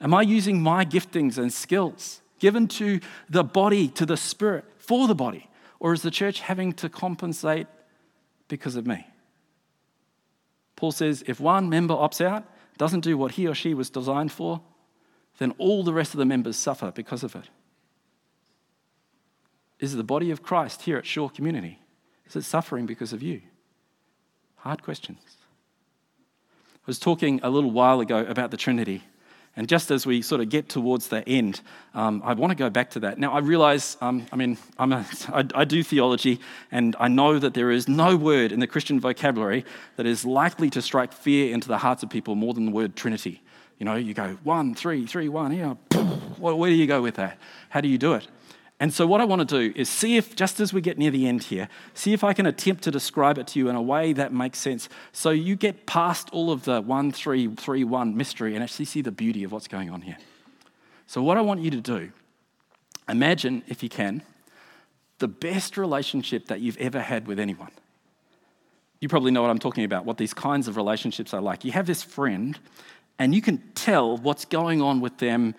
Am 0.00 0.14
I 0.14 0.22
using 0.22 0.62
my 0.62 0.86
giftings 0.86 1.36
and 1.36 1.52
skills 1.52 2.22
given 2.38 2.66
to 2.66 3.00
the 3.28 3.44
body, 3.44 3.88
to 3.88 4.06
the 4.06 4.16
spirit, 4.16 4.64
for 4.78 5.06
the 5.06 5.14
body? 5.14 5.50
Or 5.78 5.92
is 5.92 6.00
the 6.00 6.10
church 6.10 6.40
having 6.40 6.72
to 6.74 6.88
compensate 6.88 7.66
because 8.48 8.76
of 8.76 8.86
me? 8.86 9.06
Paul 10.76 10.92
says 10.92 11.22
if 11.26 11.38
one 11.38 11.68
member 11.68 11.94
opts 11.94 12.24
out, 12.24 12.44
doesn't 12.78 13.00
do 13.00 13.18
what 13.18 13.32
he 13.32 13.46
or 13.46 13.54
she 13.54 13.74
was 13.74 13.90
designed 13.90 14.32
for, 14.32 14.62
then 15.36 15.52
all 15.58 15.84
the 15.84 15.92
rest 15.92 16.14
of 16.14 16.18
the 16.18 16.24
members 16.24 16.56
suffer 16.56 16.90
because 16.90 17.22
of 17.22 17.36
it. 17.36 17.50
Is 19.78 19.94
the 19.94 20.04
body 20.04 20.30
of 20.30 20.42
Christ 20.42 20.82
here 20.82 20.96
at 20.96 21.04
Shore 21.04 21.28
Community? 21.28 21.78
Is 22.26 22.36
it 22.36 22.42
suffering 22.42 22.86
because 22.86 23.12
of 23.12 23.22
you? 23.22 23.42
Hard 24.60 24.82
questions. 24.82 25.20
I 26.52 26.86
was 26.86 26.98
talking 26.98 27.40
a 27.42 27.48
little 27.48 27.70
while 27.70 28.00
ago 28.00 28.18
about 28.18 28.50
the 28.50 28.58
Trinity. 28.58 29.02
And 29.56 29.68
just 29.68 29.90
as 29.90 30.06
we 30.06 30.22
sort 30.22 30.40
of 30.40 30.48
get 30.48 30.68
towards 30.68 31.08
the 31.08 31.26
end, 31.26 31.60
um, 31.94 32.22
I 32.24 32.34
want 32.34 32.50
to 32.50 32.54
go 32.54 32.68
back 32.70 32.90
to 32.90 33.00
that. 33.00 33.18
Now, 33.18 33.32
I 33.32 33.38
realize, 33.38 33.96
um, 34.00 34.26
I 34.30 34.36
mean, 34.36 34.58
I'm 34.78 34.92
a, 34.92 35.06
I, 35.32 35.44
I 35.54 35.64
do 35.64 35.82
theology, 35.82 36.40
and 36.70 36.94
I 37.00 37.08
know 37.08 37.38
that 37.38 37.54
there 37.54 37.70
is 37.70 37.88
no 37.88 38.16
word 38.16 38.52
in 38.52 38.60
the 38.60 38.66
Christian 38.66 39.00
vocabulary 39.00 39.64
that 39.96 40.06
is 40.06 40.24
likely 40.24 40.68
to 40.70 40.82
strike 40.82 41.12
fear 41.12 41.52
into 41.54 41.66
the 41.66 41.78
hearts 41.78 42.02
of 42.02 42.10
people 42.10 42.34
more 42.34 42.54
than 42.54 42.66
the 42.66 42.72
word 42.72 42.96
Trinity. 42.96 43.42
You 43.78 43.86
know, 43.86 43.96
you 43.96 44.12
go 44.12 44.38
one, 44.44 44.74
three, 44.74 45.06
three, 45.06 45.30
one, 45.30 45.52
yeah, 45.52 45.74
where 46.38 46.70
do 46.70 46.76
you 46.76 46.86
go 46.86 47.00
with 47.00 47.14
that? 47.14 47.38
How 47.70 47.80
do 47.80 47.88
you 47.88 47.98
do 47.98 48.12
it? 48.12 48.28
And 48.80 48.94
so, 48.94 49.06
what 49.06 49.20
I 49.20 49.26
want 49.26 49.46
to 49.46 49.60
do 49.60 49.78
is 49.78 49.90
see 49.90 50.16
if, 50.16 50.34
just 50.34 50.58
as 50.58 50.72
we 50.72 50.80
get 50.80 50.96
near 50.96 51.10
the 51.10 51.28
end 51.28 51.44
here, 51.44 51.68
see 51.92 52.14
if 52.14 52.24
I 52.24 52.32
can 52.32 52.46
attempt 52.46 52.82
to 52.84 52.90
describe 52.90 53.36
it 53.36 53.46
to 53.48 53.58
you 53.58 53.68
in 53.68 53.76
a 53.76 53.82
way 53.82 54.14
that 54.14 54.32
makes 54.32 54.58
sense. 54.58 54.88
So 55.12 55.28
you 55.28 55.54
get 55.54 55.84
past 55.84 56.30
all 56.32 56.50
of 56.50 56.64
the 56.64 56.80
one, 56.80 57.12
three, 57.12 57.46
three, 57.54 57.84
one 57.84 58.16
mystery 58.16 58.54
and 58.54 58.64
actually 58.64 58.86
see 58.86 59.02
the 59.02 59.12
beauty 59.12 59.44
of 59.44 59.52
what's 59.52 59.68
going 59.68 59.90
on 59.90 60.00
here. 60.00 60.16
So, 61.06 61.22
what 61.22 61.36
I 61.36 61.42
want 61.42 61.60
you 61.60 61.70
to 61.72 61.80
do, 61.82 62.10
imagine, 63.06 63.62
if 63.68 63.82
you 63.82 63.90
can, 63.90 64.22
the 65.18 65.28
best 65.28 65.76
relationship 65.76 66.46
that 66.46 66.60
you've 66.60 66.78
ever 66.78 67.02
had 67.02 67.26
with 67.26 67.38
anyone. 67.38 67.72
You 68.98 69.10
probably 69.10 69.30
know 69.30 69.42
what 69.42 69.50
I'm 69.50 69.58
talking 69.58 69.84
about, 69.84 70.06
what 70.06 70.16
these 70.16 70.32
kinds 70.32 70.68
of 70.68 70.78
relationships 70.78 71.34
are 71.34 71.42
like. 71.42 71.66
You 71.66 71.72
have 71.72 71.86
this 71.86 72.02
friend, 72.02 72.58
and 73.18 73.34
you 73.34 73.42
can 73.42 73.58
tell 73.74 74.16
what's 74.16 74.46
going 74.46 74.80
on 74.80 75.02
with 75.02 75.18
them 75.18 75.54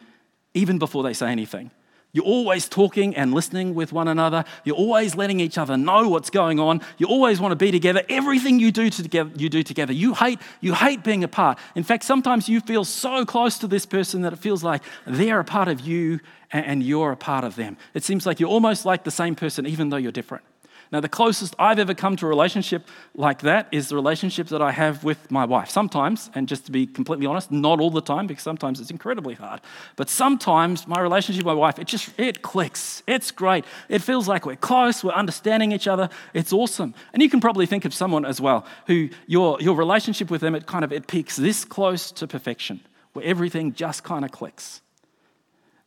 even 0.56 0.80
before 0.80 1.04
they 1.04 1.14
say 1.14 1.32
anything 1.32 1.70
You're 2.14 2.26
always 2.26 2.68
talking 2.68 3.16
and 3.16 3.34
listening 3.34 3.74
with 3.74 3.94
one 3.94 4.08
another. 4.08 4.44
You're 4.66 4.76
always 4.76 5.16
letting 5.16 5.40
each 5.40 5.58
other 5.58 5.78
know 5.78 6.10
what's 6.10 6.30
going 6.30 6.60
on. 6.60 6.82
You 6.98 7.08
always 7.08 7.40
want 7.40 7.54
to 7.54 7.56
be 7.56 7.72
together. 7.72 8.04
Everything 8.10 8.60
you 8.60 8.72
do 8.72 8.90
together, 8.90 9.32
you 9.38 9.50
do 9.50 9.64
together. 9.64 9.94
You 9.94 10.14
hate, 10.14 10.40
you 10.60 10.74
hate 10.74 11.04
being 11.04 11.24
apart. 11.24 11.58
In 11.76 11.84
fact, 11.84 12.04
sometimes 12.04 12.50
you 12.50 12.60
feel 12.60 12.84
so 12.84 13.26
close 13.26 13.58
to 13.60 13.68
this 13.68 13.86
person 13.86 14.24
that 14.24 14.34
it 14.34 14.40
feels 14.40 14.64
like 14.64 14.84
they're 15.08 15.40
a 15.40 15.46
part 15.46 15.70
of 15.70 15.80
you 15.82 16.20
and 16.52 16.84
you're 16.84 17.14
a 17.14 17.18
part 17.18 17.46
of 17.46 17.56
them. 17.56 17.78
It 17.94 18.04
seems 18.04 18.26
like 18.26 18.42
you're 18.42 18.50
almost 18.50 18.86
like 18.86 19.06
the 19.06 19.12
same 19.12 19.36
person, 19.36 19.66
even 19.66 19.90
though 19.90 19.98
you're 19.98 20.12
different. 20.12 20.44
Now, 20.92 21.00
the 21.00 21.08
closest 21.08 21.56
I've 21.58 21.80
ever 21.80 21.94
come 21.94 22.18
to 22.18 22.26
a 22.26 22.30
relationship 22.30 22.86
like 23.16 23.42
that 23.42 23.70
is 23.72 23.88
the 23.88 23.96
relationship 23.96 24.48
that 24.48 24.62
I 24.62 24.72
have 24.72 25.06
with 25.06 25.32
my 25.32 25.46
wife. 25.46 25.70
Sometimes, 25.70 26.30
and 26.36 26.50
just 26.50 26.66
to 26.66 26.72
be 26.72 26.86
completely 26.86 27.26
honest, 27.26 27.50
not 27.50 27.80
all 27.80 27.92
the 27.92 28.02
time, 28.02 28.28
because 28.28 28.44
sometimes 28.44 28.82
it's 28.82 28.92
incredibly 28.92 29.36
hard. 29.36 29.62
But 29.96 30.10
sometimes 30.10 30.88
my 30.88 31.00
relationship 31.00 31.46
with 31.46 31.54
my 31.54 31.60
wife, 31.60 31.80
it 31.80 31.88
just 31.88 32.10
it 32.20 32.42
clicks. 32.42 33.04
It's 33.08 33.32
great. 33.32 33.64
It 33.88 34.02
feels 34.02 34.28
like 34.28 34.46
we're 34.46 34.58
close, 34.58 35.02
we're 35.02 35.14
understanding 35.14 35.72
each 35.72 35.88
other. 35.88 36.10
It's 36.34 36.52
awesome. 36.52 36.94
And 37.14 37.24
you 37.24 37.30
can 37.30 37.40
probably 37.40 37.66
think 37.66 37.86
of 37.86 37.94
someone 37.94 38.26
as 38.26 38.42
well 38.42 38.66
who 38.88 39.10
your, 39.28 39.62
your 39.62 39.78
relationship 39.78 40.30
with 40.30 40.42
them, 40.42 40.56
it 40.56 40.66
kind 40.66 40.84
of 40.84 40.92
it 40.92 41.08
peaks 41.08 41.38
this 41.38 41.64
close 41.64 42.12
to 42.12 42.28
perfection, 42.28 42.82
where 43.14 43.24
everything 43.24 43.74
just 43.74 44.04
kind 44.04 44.26
of 44.26 44.32
clicks. 44.32 44.82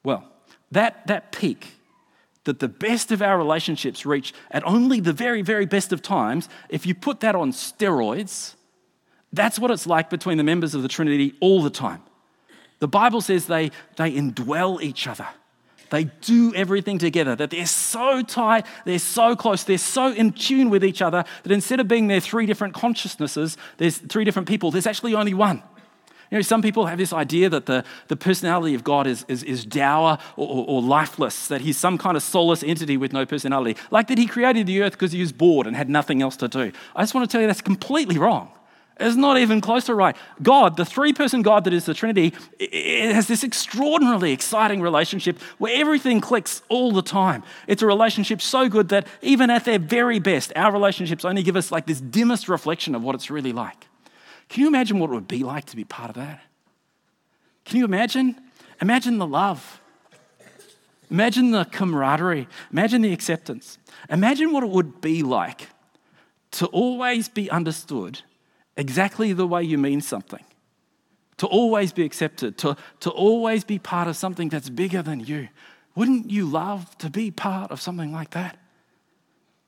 Well, 0.02 0.24
that, 0.70 1.06
that 1.08 1.30
peak 1.30 1.74
that 2.44 2.60
the 2.60 2.68
best 2.68 3.10
of 3.10 3.22
our 3.22 3.36
relationships 3.36 4.06
reach 4.06 4.32
at 4.50 4.64
only 4.66 5.00
the 5.00 5.12
very, 5.12 5.42
very 5.42 5.66
best 5.66 5.92
of 5.92 6.02
times, 6.02 6.48
if 6.68 6.86
you 6.86 6.94
put 6.94 7.20
that 7.20 7.34
on 7.34 7.52
steroids, 7.52 8.54
that's 9.32 9.58
what 9.58 9.70
it's 9.70 9.86
like 9.86 10.10
between 10.10 10.38
the 10.38 10.44
members 10.44 10.74
of 10.74 10.82
the 10.82 10.88
Trinity 10.88 11.34
all 11.40 11.62
the 11.62 11.70
time. 11.70 12.02
The 12.78 12.88
Bible 12.88 13.20
says 13.20 13.46
they, 13.46 13.70
they 13.96 14.12
indwell 14.12 14.82
each 14.82 15.06
other. 15.06 15.26
They 15.90 16.04
do 16.04 16.52
everything 16.54 16.98
together, 16.98 17.36
that 17.36 17.50
they're 17.50 17.66
so 17.66 18.22
tight, 18.22 18.66
they're 18.84 18.98
so 18.98 19.36
close, 19.36 19.64
they're 19.64 19.78
so 19.78 20.12
in 20.12 20.32
tune 20.32 20.70
with 20.70 20.84
each 20.84 21.00
other 21.00 21.24
that 21.42 21.52
instead 21.52 21.78
of 21.78 21.88
being 21.88 22.08
there 22.08 22.20
three 22.20 22.46
different 22.46 22.74
consciousnesses, 22.74 23.56
there's 23.76 23.98
three 23.98 24.24
different 24.24 24.48
people, 24.48 24.70
there's 24.70 24.86
actually 24.86 25.14
only 25.14 25.34
one. 25.34 25.62
You 26.34 26.38
know, 26.38 26.42
some 26.42 26.62
people 26.62 26.86
have 26.86 26.98
this 26.98 27.12
idea 27.12 27.48
that 27.50 27.66
the, 27.66 27.84
the 28.08 28.16
personality 28.16 28.74
of 28.74 28.82
God 28.82 29.06
is, 29.06 29.24
is, 29.28 29.44
is 29.44 29.64
dour 29.64 30.18
or, 30.36 30.48
or, 30.48 30.64
or 30.66 30.82
lifeless, 30.82 31.46
that 31.46 31.60
he's 31.60 31.76
some 31.76 31.96
kind 31.96 32.16
of 32.16 32.24
soulless 32.24 32.64
entity 32.64 32.96
with 32.96 33.12
no 33.12 33.24
personality, 33.24 33.80
like 33.92 34.08
that 34.08 34.18
he 34.18 34.26
created 34.26 34.66
the 34.66 34.82
earth 34.82 34.94
because 34.94 35.12
he 35.12 35.20
was 35.20 35.30
bored 35.30 35.68
and 35.68 35.76
had 35.76 35.88
nothing 35.88 36.22
else 36.22 36.36
to 36.38 36.48
do. 36.48 36.72
I 36.96 37.02
just 37.02 37.14
want 37.14 37.30
to 37.30 37.32
tell 37.32 37.40
you 37.40 37.46
that's 37.46 37.60
completely 37.60 38.18
wrong. 38.18 38.50
It's 38.98 39.14
not 39.14 39.38
even 39.38 39.60
close 39.60 39.84
to 39.84 39.94
right. 39.94 40.16
God, 40.42 40.76
the 40.76 40.84
three 40.84 41.12
person 41.12 41.42
God 41.42 41.62
that 41.64 41.72
is 41.72 41.84
the 41.84 41.94
Trinity, 41.94 42.34
it 42.58 43.14
has 43.14 43.28
this 43.28 43.44
extraordinarily 43.44 44.32
exciting 44.32 44.82
relationship 44.82 45.40
where 45.58 45.80
everything 45.80 46.20
clicks 46.20 46.62
all 46.68 46.90
the 46.90 47.02
time. 47.02 47.44
It's 47.68 47.80
a 47.82 47.86
relationship 47.86 48.42
so 48.42 48.68
good 48.68 48.88
that 48.88 49.06
even 49.22 49.50
at 49.50 49.66
their 49.66 49.78
very 49.78 50.18
best, 50.18 50.52
our 50.56 50.72
relationships 50.72 51.24
only 51.24 51.44
give 51.44 51.54
us 51.54 51.70
like 51.70 51.86
this 51.86 52.00
dimmest 52.00 52.48
reflection 52.48 52.96
of 52.96 53.04
what 53.04 53.14
it's 53.14 53.30
really 53.30 53.52
like. 53.52 53.86
Can 54.48 54.62
you 54.62 54.68
imagine 54.68 54.98
what 54.98 55.10
it 55.10 55.14
would 55.14 55.28
be 55.28 55.42
like 55.42 55.66
to 55.66 55.76
be 55.76 55.84
part 55.84 56.10
of 56.10 56.16
that? 56.16 56.40
Can 57.64 57.78
you 57.78 57.84
imagine? 57.84 58.36
Imagine 58.80 59.18
the 59.18 59.26
love. 59.26 59.80
Imagine 61.10 61.50
the 61.50 61.64
camaraderie. 61.64 62.48
Imagine 62.72 63.02
the 63.02 63.12
acceptance. 63.12 63.78
Imagine 64.10 64.52
what 64.52 64.62
it 64.62 64.70
would 64.70 65.00
be 65.00 65.22
like 65.22 65.68
to 66.52 66.66
always 66.66 67.28
be 67.28 67.50
understood 67.50 68.20
exactly 68.76 69.32
the 69.32 69.46
way 69.46 69.62
you 69.62 69.78
mean 69.78 70.00
something, 70.00 70.44
to 71.36 71.46
always 71.46 71.92
be 71.92 72.04
accepted, 72.04 72.58
to, 72.58 72.76
to 73.00 73.10
always 73.10 73.64
be 73.64 73.78
part 73.78 74.08
of 74.08 74.16
something 74.16 74.48
that's 74.48 74.68
bigger 74.68 75.02
than 75.02 75.20
you. 75.20 75.48
Wouldn't 75.94 76.30
you 76.30 76.46
love 76.46 76.96
to 76.98 77.10
be 77.10 77.30
part 77.30 77.70
of 77.70 77.80
something 77.80 78.12
like 78.12 78.30
that? 78.30 78.58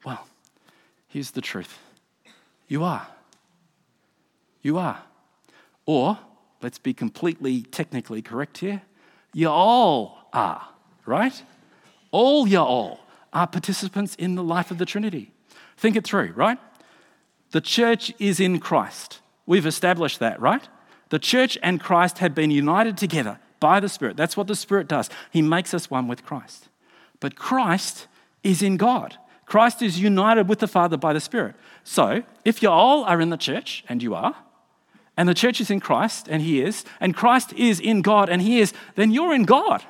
Well, 0.05 0.27
here's 1.09 1.33
the 1.33 1.41
truth 1.41 1.79
you 2.69 2.83
are. 2.83 3.07
You 4.67 4.79
are. 4.79 5.01
Or, 5.87 6.19
let's 6.61 6.81
be 6.81 6.93
completely 6.93 7.63
technically 7.63 8.21
correct 8.21 8.59
here, 8.59 8.83
you 9.33 9.49
all 9.49 10.29
are, 10.33 10.61
right? 11.05 11.41
All 12.11 12.49
you 12.49 12.59
all 12.59 12.99
are 13.33 13.47
participants 13.47 14.17
in 14.17 14.35
the 14.35 14.43
life 14.43 14.73
of 14.73 14.79
the 14.79 14.85
Trinity. 14.85 15.31
Think 15.77 15.95
it 15.95 16.03
through, 16.03 16.33
right? 16.35 16.59
The 17.53 17.61
church 17.61 18.13
is 18.19 18.41
in 18.41 18.59
Christ. 18.59 19.21
We've 19.47 19.67
established 19.67 20.19
that, 20.19 20.41
right? 20.41 20.69
The 21.11 21.21
church 21.21 21.57
and 21.63 21.81
Christ 21.81 22.19
have 22.19 22.35
been 22.35 22.51
united 22.51 22.97
together 22.97 23.39
by 23.61 23.79
the 23.79 23.89
Spirit. 23.89 24.17
That's 24.17 24.37
what 24.37 24.49
the 24.49 24.57
Spirit 24.57 24.89
does. 24.89 25.09
He 25.31 25.43
makes 25.43 25.75
us 25.75 25.93
one 25.93 26.09
with 26.09 26.25
Christ. 26.25 26.67
But 27.21 27.37
Christ 27.37 28.09
is 28.43 28.63
in 28.63 28.79
God. 28.79 29.17
Christ 29.45 29.81
is 29.81 30.01
united 30.01 30.49
with 30.49 30.59
the 30.59 30.67
Father 30.67 30.97
by 30.97 31.13
the 31.13 31.21
Spirit. 31.21 31.55
So, 31.85 32.25
if 32.45 32.65
you 32.65 32.69
all 32.69 33.05
are 33.05 33.21
in 33.21 33.31
the 33.31 33.37
church, 33.37 33.85
and 33.89 34.03
you 34.03 34.17
are, 34.17 34.35
and 35.17 35.29
the 35.29 35.35
church 35.35 35.61
is 35.61 35.71
in 35.71 35.81
Christ, 35.81 36.29
and 36.29 36.43
He 36.43 36.61
is, 36.61 36.85
and 37.01 37.15
Christ 37.15 37.53
is 37.55 37.81
in 37.81 38.03
God, 38.03 38.29
and 38.29 38.43
He 38.43 38.61
is, 38.61 38.73
then 38.95 39.11
you're 39.11 39.35
in 39.35 39.45
God. 39.45 39.83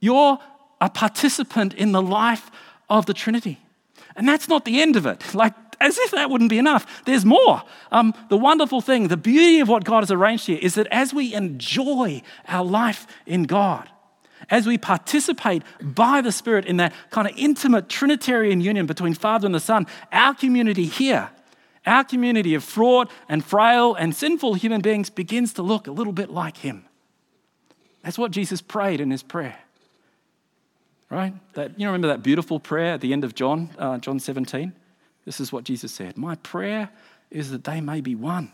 You're 0.00 0.38
a 0.80 0.90
participant 0.90 1.74
in 1.74 1.92
the 1.92 2.02
life 2.02 2.50
of 2.88 3.06
the 3.06 3.14
Trinity. 3.14 3.58
And 4.16 4.28
that's 4.28 4.48
not 4.48 4.64
the 4.64 4.80
end 4.80 4.96
of 4.96 5.06
it. 5.06 5.34
Like, 5.34 5.54
as 5.80 5.98
if 5.98 6.12
that 6.12 6.30
wouldn't 6.30 6.50
be 6.50 6.58
enough. 6.58 7.04
There's 7.04 7.24
more. 7.24 7.62
Um, 7.90 8.14
the 8.28 8.36
wonderful 8.36 8.80
thing, 8.80 9.08
the 9.08 9.16
beauty 9.16 9.60
of 9.60 9.68
what 9.68 9.84
God 9.84 10.00
has 10.00 10.10
arranged 10.10 10.46
here 10.46 10.58
is 10.60 10.74
that 10.74 10.86
as 10.90 11.12
we 11.12 11.34
enjoy 11.34 12.22
our 12.46 12.64
life 12.64 13.06
in 13.26 13.44
God, 13.44 13.88
as 14.50 14.66
we 14.66 14.78
participate 14.78 15.62
by 15.80 16.20
the 16.20 16.32
Spirit 16.32 16.66
in 16.66 16.76
that 16.76 16.92
kind 17.10 17.28
of 17.28 17.34
intimate 17.36 17.88
Trinitarian 17.88 18.60
union 18.60 18.86
between 18.86 19.14
Father 19.14 19.46
and 19.46 19.54
the 19.54 19.60
Son, 19.60 19.86
our 20.12 20.34
community 20.34 20.84
here 20.84 21.30
our 21.86 22.04
community 22.04 22.54
of 22.54 22.64
fraught 22.64 23.10
and 23.28 23.44
frail 23.44 23.94
and 23.94 24.14
sinful 24.14 24.54
human 24.54 24.80
beings 24.80 25.10
begins 25.10 25.52
to 25.54 25.62
look 25.62 25.86
a 25.86 25.92
little 25.92 26.12
bit 26.12 26.30
like 26.30 26.58
him. 26.58 26.84
That's 28.02 28.18
what 28.18 28.30
Jesus 28.30 28.60
prayed 28.60 29.00
in 29.00 29.10
his 29.10 29.22
prayer. 29.22 29.58
Right? 31.10 31.34
That, 31.54 31.78
you 31.78 31.86
remember 31.86 32.08
that 32.08 32.22
beautiful 32.22 32.58
prayer 32.58 32.94
at 32.94 33.00
the 33.00 33.12
end 33.12 33.24
of 33.24 33.34
John, 33.34 33.70
uh, 33.78 33.98
John 33.98 34.18
17? 34.18 34.72
This 35.24 35.40
is 35.40 35.52
what 35.52 35.64
Jesus 35.64 35.92
said 35.92 36.16
My 36.16 36.34
prayer 36.36 36.90
is 37.30 37.50
that 37.50 37.64
they 37.64 37.80
may 37.80 38.00
be 38.00 38.14
one. 38.14 38.52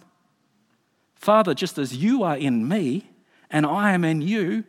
Father, 1.16 1.54
just 1.54 1.78
as 1.78 1.96
you 1.96 2.22
are 2.22 2.36
in 2.36 2.66
me 2.66 3.10
and 3.50 3.66
I 3.66 3.92
am 3.92 4.04
in 4.04 4.22
you, 4.22 4.64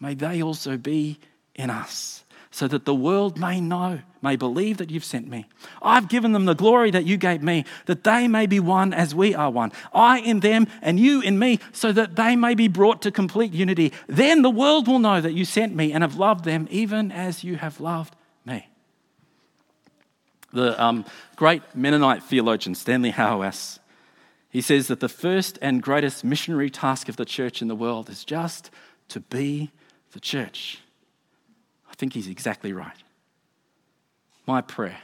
may 0.00 0.14
they 0.14 0.42
also 0.42 0.76
be 0.76 1.18
in 1.54 1.70
us 1.70 2.23
so 2.54 2.68
that 2.68 2.84
the 2.84 2.94
world 2.94 3.36
may 3.36 3.60
know, 3.60 3.98
may 4.22 4.36
believe 4.36 4.76
that 4.76 4.88
you've 4.88 5.04
sent 5.04 5.26
me. 5.26 5.44
I've 5.82 6.08
given 6.08 6.30
them 6.30 6.44
the 6.44 6.54
glory 6.54 6.92
that 6.92 7.04
you 7.04 7.16
gave 7.16 7.42
me, 7.42 7.64
that 7.86 8.04
they 8.04 8.28
may 8.28 8.46
be 8.46 8.60
one 8.60 8.94
as 8.94 9.12
we 9.12 9.34
are 9.34 9.50
one. 9.50 9.72
I 9.92 10.20
in 10.20 10.38
them 10.38 10.68
and 10.80 11.00
you 11.00 11.20
in 11.20 11.36
me, 11.36 11.58
so 11.72 11.90
that 11.90 12.14
they 12.14 12.36
may 12.36 12.54
be 12.54 12.68
brought 12.68 13.02
to 13.02 13.10
complete 13.10 13.52
unity. 13.52 13.92
Then 14.06 14.42
the 14.42 14.50
world 14.50 14.86
will 14.86 15.00
know 15.00 15.20
that 15.20 15.32
you 15.32 15.44
sent 15.44 15.74
me 15.74 15.92
and 15.92 16.04
have 16.04 16.14
loved 16.14 16.44
them 16.44 16.68
even 16.70 17.10
as 17.10 17.42
you 17.42 17.56
have 17.56 17.80
loved 17.80 18.14
me. 18.46 18.68
The 20.52 20.80
um, 20.80 21.04
great 21.34 21.62
Mennonite 21.74 22.22
theologian 22.22 22.76
Stanley 22.76 23.10
Hauerwas, 23.10 23.80
he 24.48 24.60
says 24.60 24.86
that 24.86 25.00
the 25.00 25.08
first 25.08 25.58
and 25.60 25.82
greatest 25.82 26.22
missionary 26.22 26.70
task 26.70 27.08
of 27.08 27.16
the 27.16 27.24
church 27.24 27.60
in 27.60 27.66
the 27.66 27.74
world 27.74 28.08
is 28.08 28.24
just 28.24 28.70
to 29.08 29.18
be 29.18 29.72
the 30.12 30.20
church. 30.20 30.83
I 31.94 31.96
think 31.96 32.12
he's 32.12 32.26
exactly 32.26 32.72
right. 32.72 32.96
My 34.48 34.60
prayer 34.62 34.98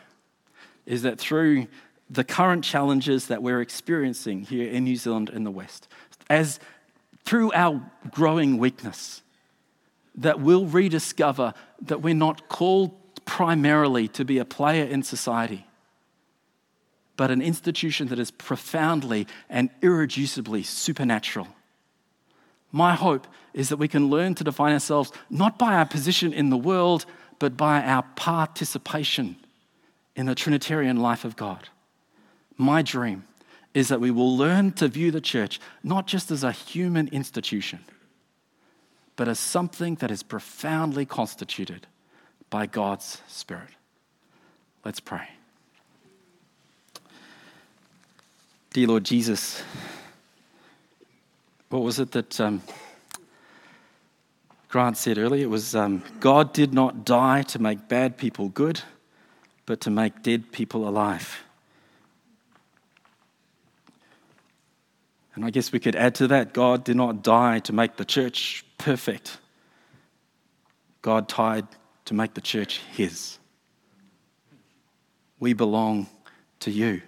is 0.86 1.02
that 1.02 1.20
through 1.20 1.68
the 2.10 2.24
current 2.24 2.64
challenges 2.64 3.28
that 3.28 3.44
we're 3.44 3.60
experiencing 3.60 4.42
here 4.42 4.68
in 4.68 4.82
New 4.82 4.96
Zealand 4.96 5.30
and 5.30 5.46
the 5.46 5.52
West, 5.52 5.86
as 6.28 6.58
through 7.24 7.52
our 7.52 7.80
growing 8.10 8.58
weakness, 8.58 9.22
that 10.16 10.40
we'll 10.40 10.66
rediscover 10.66 11.54
that 11.82 12.02
we're 12.02 12.12
not 12.12 12.48
called 12.48 12.90
primarily 13.24 14.08
to 14.08 14.24
be 14.24 14.38
a 14.38 14.44
player 14.44 14.84
in 14.84 15.04
society, 15.04 15.68
but 17.16 17.30
an 17.30 17.40
institution 17.40 18.08
that 18.08 18.18
is 18.18 18.32
profoundly 18.32 19.28
and 19.48 19.70
irreducibly 19.80 20.64
supernatural 20.64 21.46
my 22.72 22.94
hope 22.94 23.26
is 23.52 23.68
that 23.68 23.76
we 23.76 23.88
can 23.88 24.10
learn 24.10 24.34
to 24.36 24.44
define 24.44 24.72
ourselves 24.72 25.12
not 25.28 25.58
by 25.58 25.74
our 25.74 25.86
position 25.86 26.32
in 26.32 26.50
the 26.50 26.56
world, 26.56 27.04
but 27.38 27.56
by 27.56 27.82
our 27.82 28.02
participation 28.16 29.36
in 30.14 30.26
the 30.26 30.34
Trinitarian 30.34 30.98
life 30.98 31.24
of 31.24 31.36
God. 31.36 31.68
My 32.56 32.82
dream 32.82 33.24
is 33.74 33.88
that 33.88 34.00
we 34.00 34.10
will 34.10 34.36
learn 34.36 34.72
to 34.72 34.88
view 34.88 35.10
the 35.10 35.20
church 35.20 35.60
not 35.82 36.06
just 36.06 36.30
as 36.30 36.44
a 36.44 36.52
human 36.52 37.08
institution, 37.08 37.80
but 39.16 39.28
as 39.28 39.38
something 39.38 39.96
that 39.96 40.10
is 40.10 40.22
profoundly 40.22 41.06
constituted 41.06 41.86
by 42.50 42.66
God's 42.66 43.22
Spirit. 43.28 43.70
Let's 44.84 45.00
pray. 45.00 45.28
Dear 48.72 48.88
Lord 48.88 49.04
Jesus, 49.04 49.62
what 51.70 51.82
was 51.82 52.00
it 52.00 52.10
that 52.12 52.40
um, 52.40 52.62
Grant 54.68 54.96
said 54.96 55.18
earlier, 55.18 55.44
it 55.44 55.50
was 55.50 55.74
um, 55.74 56.02
God 56.18 56.52
did 56.52 56.74
not 56.74 57.04
die 57.04 57.42
to 57.42 57.58
make 57.58 57.88
bad 57.88 58.16
people 58.16 58.48
good, 58.48 58.80
but 59.66 59.80
to 59.82 59.90
make 59.90 60.22
dead 60.22 60.52
people 60.52 60.88
alive. 60.88 61.42
And 65.34 65.44
I 65.44 65.50
guess 65.50 65.72
we 65.72 65.78
could 65.78 65.96
add 65.96 66.16
to 66.16 66.26
that 66.28 66.52
God 66.52 66.84
did 66.84 66.96
not 66.96 67.22
die 67.22 67.60
to 67.60 67.72
make 67.72 67.96
the 67.96 68.04
church 68.04 68.64
perfect. 68.76 69.38
God 71.02 71.28
died 71.28 71.66
to 72.06 72.14
make 72.14 72.34
the 72.34 72.40
church 72.40 72.80
His. 72.92 73.38
We 75.38 75.52
belong 75.52 76.08
to 76.60 76.70
you 76.70 77.00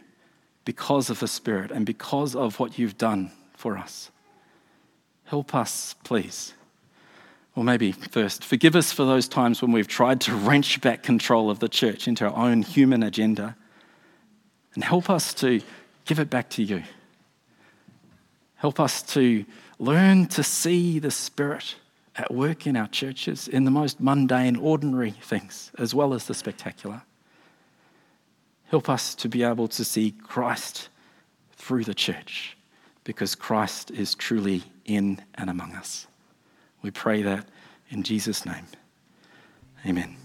because 0.65 1.11
of 1.11 1.19
the 1.19 1.29
Spirit 1.29 1.73
and 1.73 1.85
because 1.85 2.35
of 2.37 2.61
what 2.61 2.79
you've 2.79 2.97
done 2.97 3.33
for 3.55 3.77
us. 3.77 4.11
Help 5.33 5.55
us, 5.55 5.95
please. 6.05 6.53
Or 7.57 7.65
maybe 7.65 7.93
first, 7.93 8.45
forgive 8.45 8.77
us 8.77 8.93
for 8.93 9.07
those 9.07 9.27
times 9.27 9.63
when 9.63 9.73
we've 9.73 9.89
tried 9.89 10.21
to 10.21 10.35
wrench 10.47 10.79
back 10.83 11.03
control 11.03 11.49
of 11.49 11.59
the 11.59 11.71
church 11.71 12.07
into 12.07 12.29
our 12.29 12.37
own 12.37 12.61
human 12.61 13.03
agenda. 13.03 13.57
And 14.75 14.85
help 14.85 15.09
us 15.09 15.33
to 15.37 15.63
give 16.05 16.19
it 16.19 16.29
back 16.29 16.51
to 16.51 16.63
you. 16.63 16.83
Help 18.57 18.79
us 18.79 19.01
to 19.15 19.47
learn 19.79 20.27
to 20.27 20.43
see 20.43 20.99
the 20.99 21.11
Spirit 21.11 21.77
at 22.15 22.35
work 22.35 22.67
in 22.67 22.77
our 22.77 22.89
churches 22.89 23.49
in 23.49 23.65
the 23.65 23.71
most 23.71 24.01
mundane, 24.01 24.57
ordinary 24.57 25.13
things, 25.13 25.73
as 25.79 25.95
well 25.95 26.13
as 26.13 26.27
the 26.27 26.35
spectacular. 26.35 27.01
Help 28.67 28.91
us 28.91 29.15
to 29.15 29.31
be 29.31 29.43
able 29.45 29.69
to 29.69 29.83
see 29.83 30.11
Christ 30.11 30.91
through 31.57 31.85
the 31.85 31.95
church 31.95 32.55
because 33.03 33.35
Christ 33.35 33.91
is 33.91 34.15
truly 34.15 34.65
in 34.85 35.23
and 35.35 35.51
among 35.51 35.75
us. 35.75 36.07
We 36.83 36.91
pray 36.91 37.23
that 37.23 37.47
in 37.91 38.03
Jesus' 38.03 38.45
name. 38.45 38.67
Amen. 39.87 40.17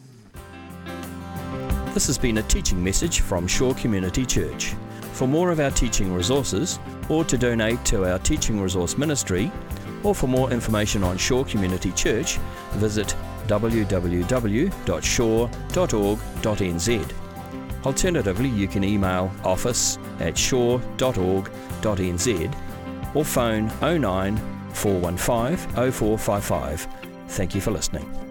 This 1.93 2.07
has 2.07 2.17
been 2.17 2.37
a 2.37 2.43
teaching 2.43 2.83
message 2.83 3.21
from 3.21 3.47
Shore 3.47 3.73
Community 3.75 4.25
Church. 4.25 4.75
For 5.13 5.27
more 5.27 5.49
of 5.49 5.59
our 5.59 5.71
teaching 5.71 6.13
resources, 6.13 6.79
or 7.09 7.23
to 7.25 7.37
donate 7.37 7.83
to 7.85 8.05
our 8.05 8.19
teaching 8.19 8.61
resource 8.61 8.97
ministry, 8.97 9.51
or 10.03 10.13
for 10.13 10.27
more 10.27 10.51
information 10.51 11.03
on 11.03 11.17
Shore 11.17 11.43
Community 11.45 11.91
Church, 11.93 12.37
visit 12.73 13.15
www.shore.org.nz. 13.47 14.35
Alternatively, 17.85 18.49
you 18.49 18.67
can 18.67 18.83
email 18.83 19.31
office 19.43 19.97
at 20.19 20.37
shore.org.nz 20.37 21.47
or 23.17 23.25
phone 23.25 23.67
09 23.81 24.37
415 24.73 25.91
0455. 25.91 26.87
Thank 27.29 27.55
you 27.55 27.61
for 27.61 27.71
listening. 27.71 28.26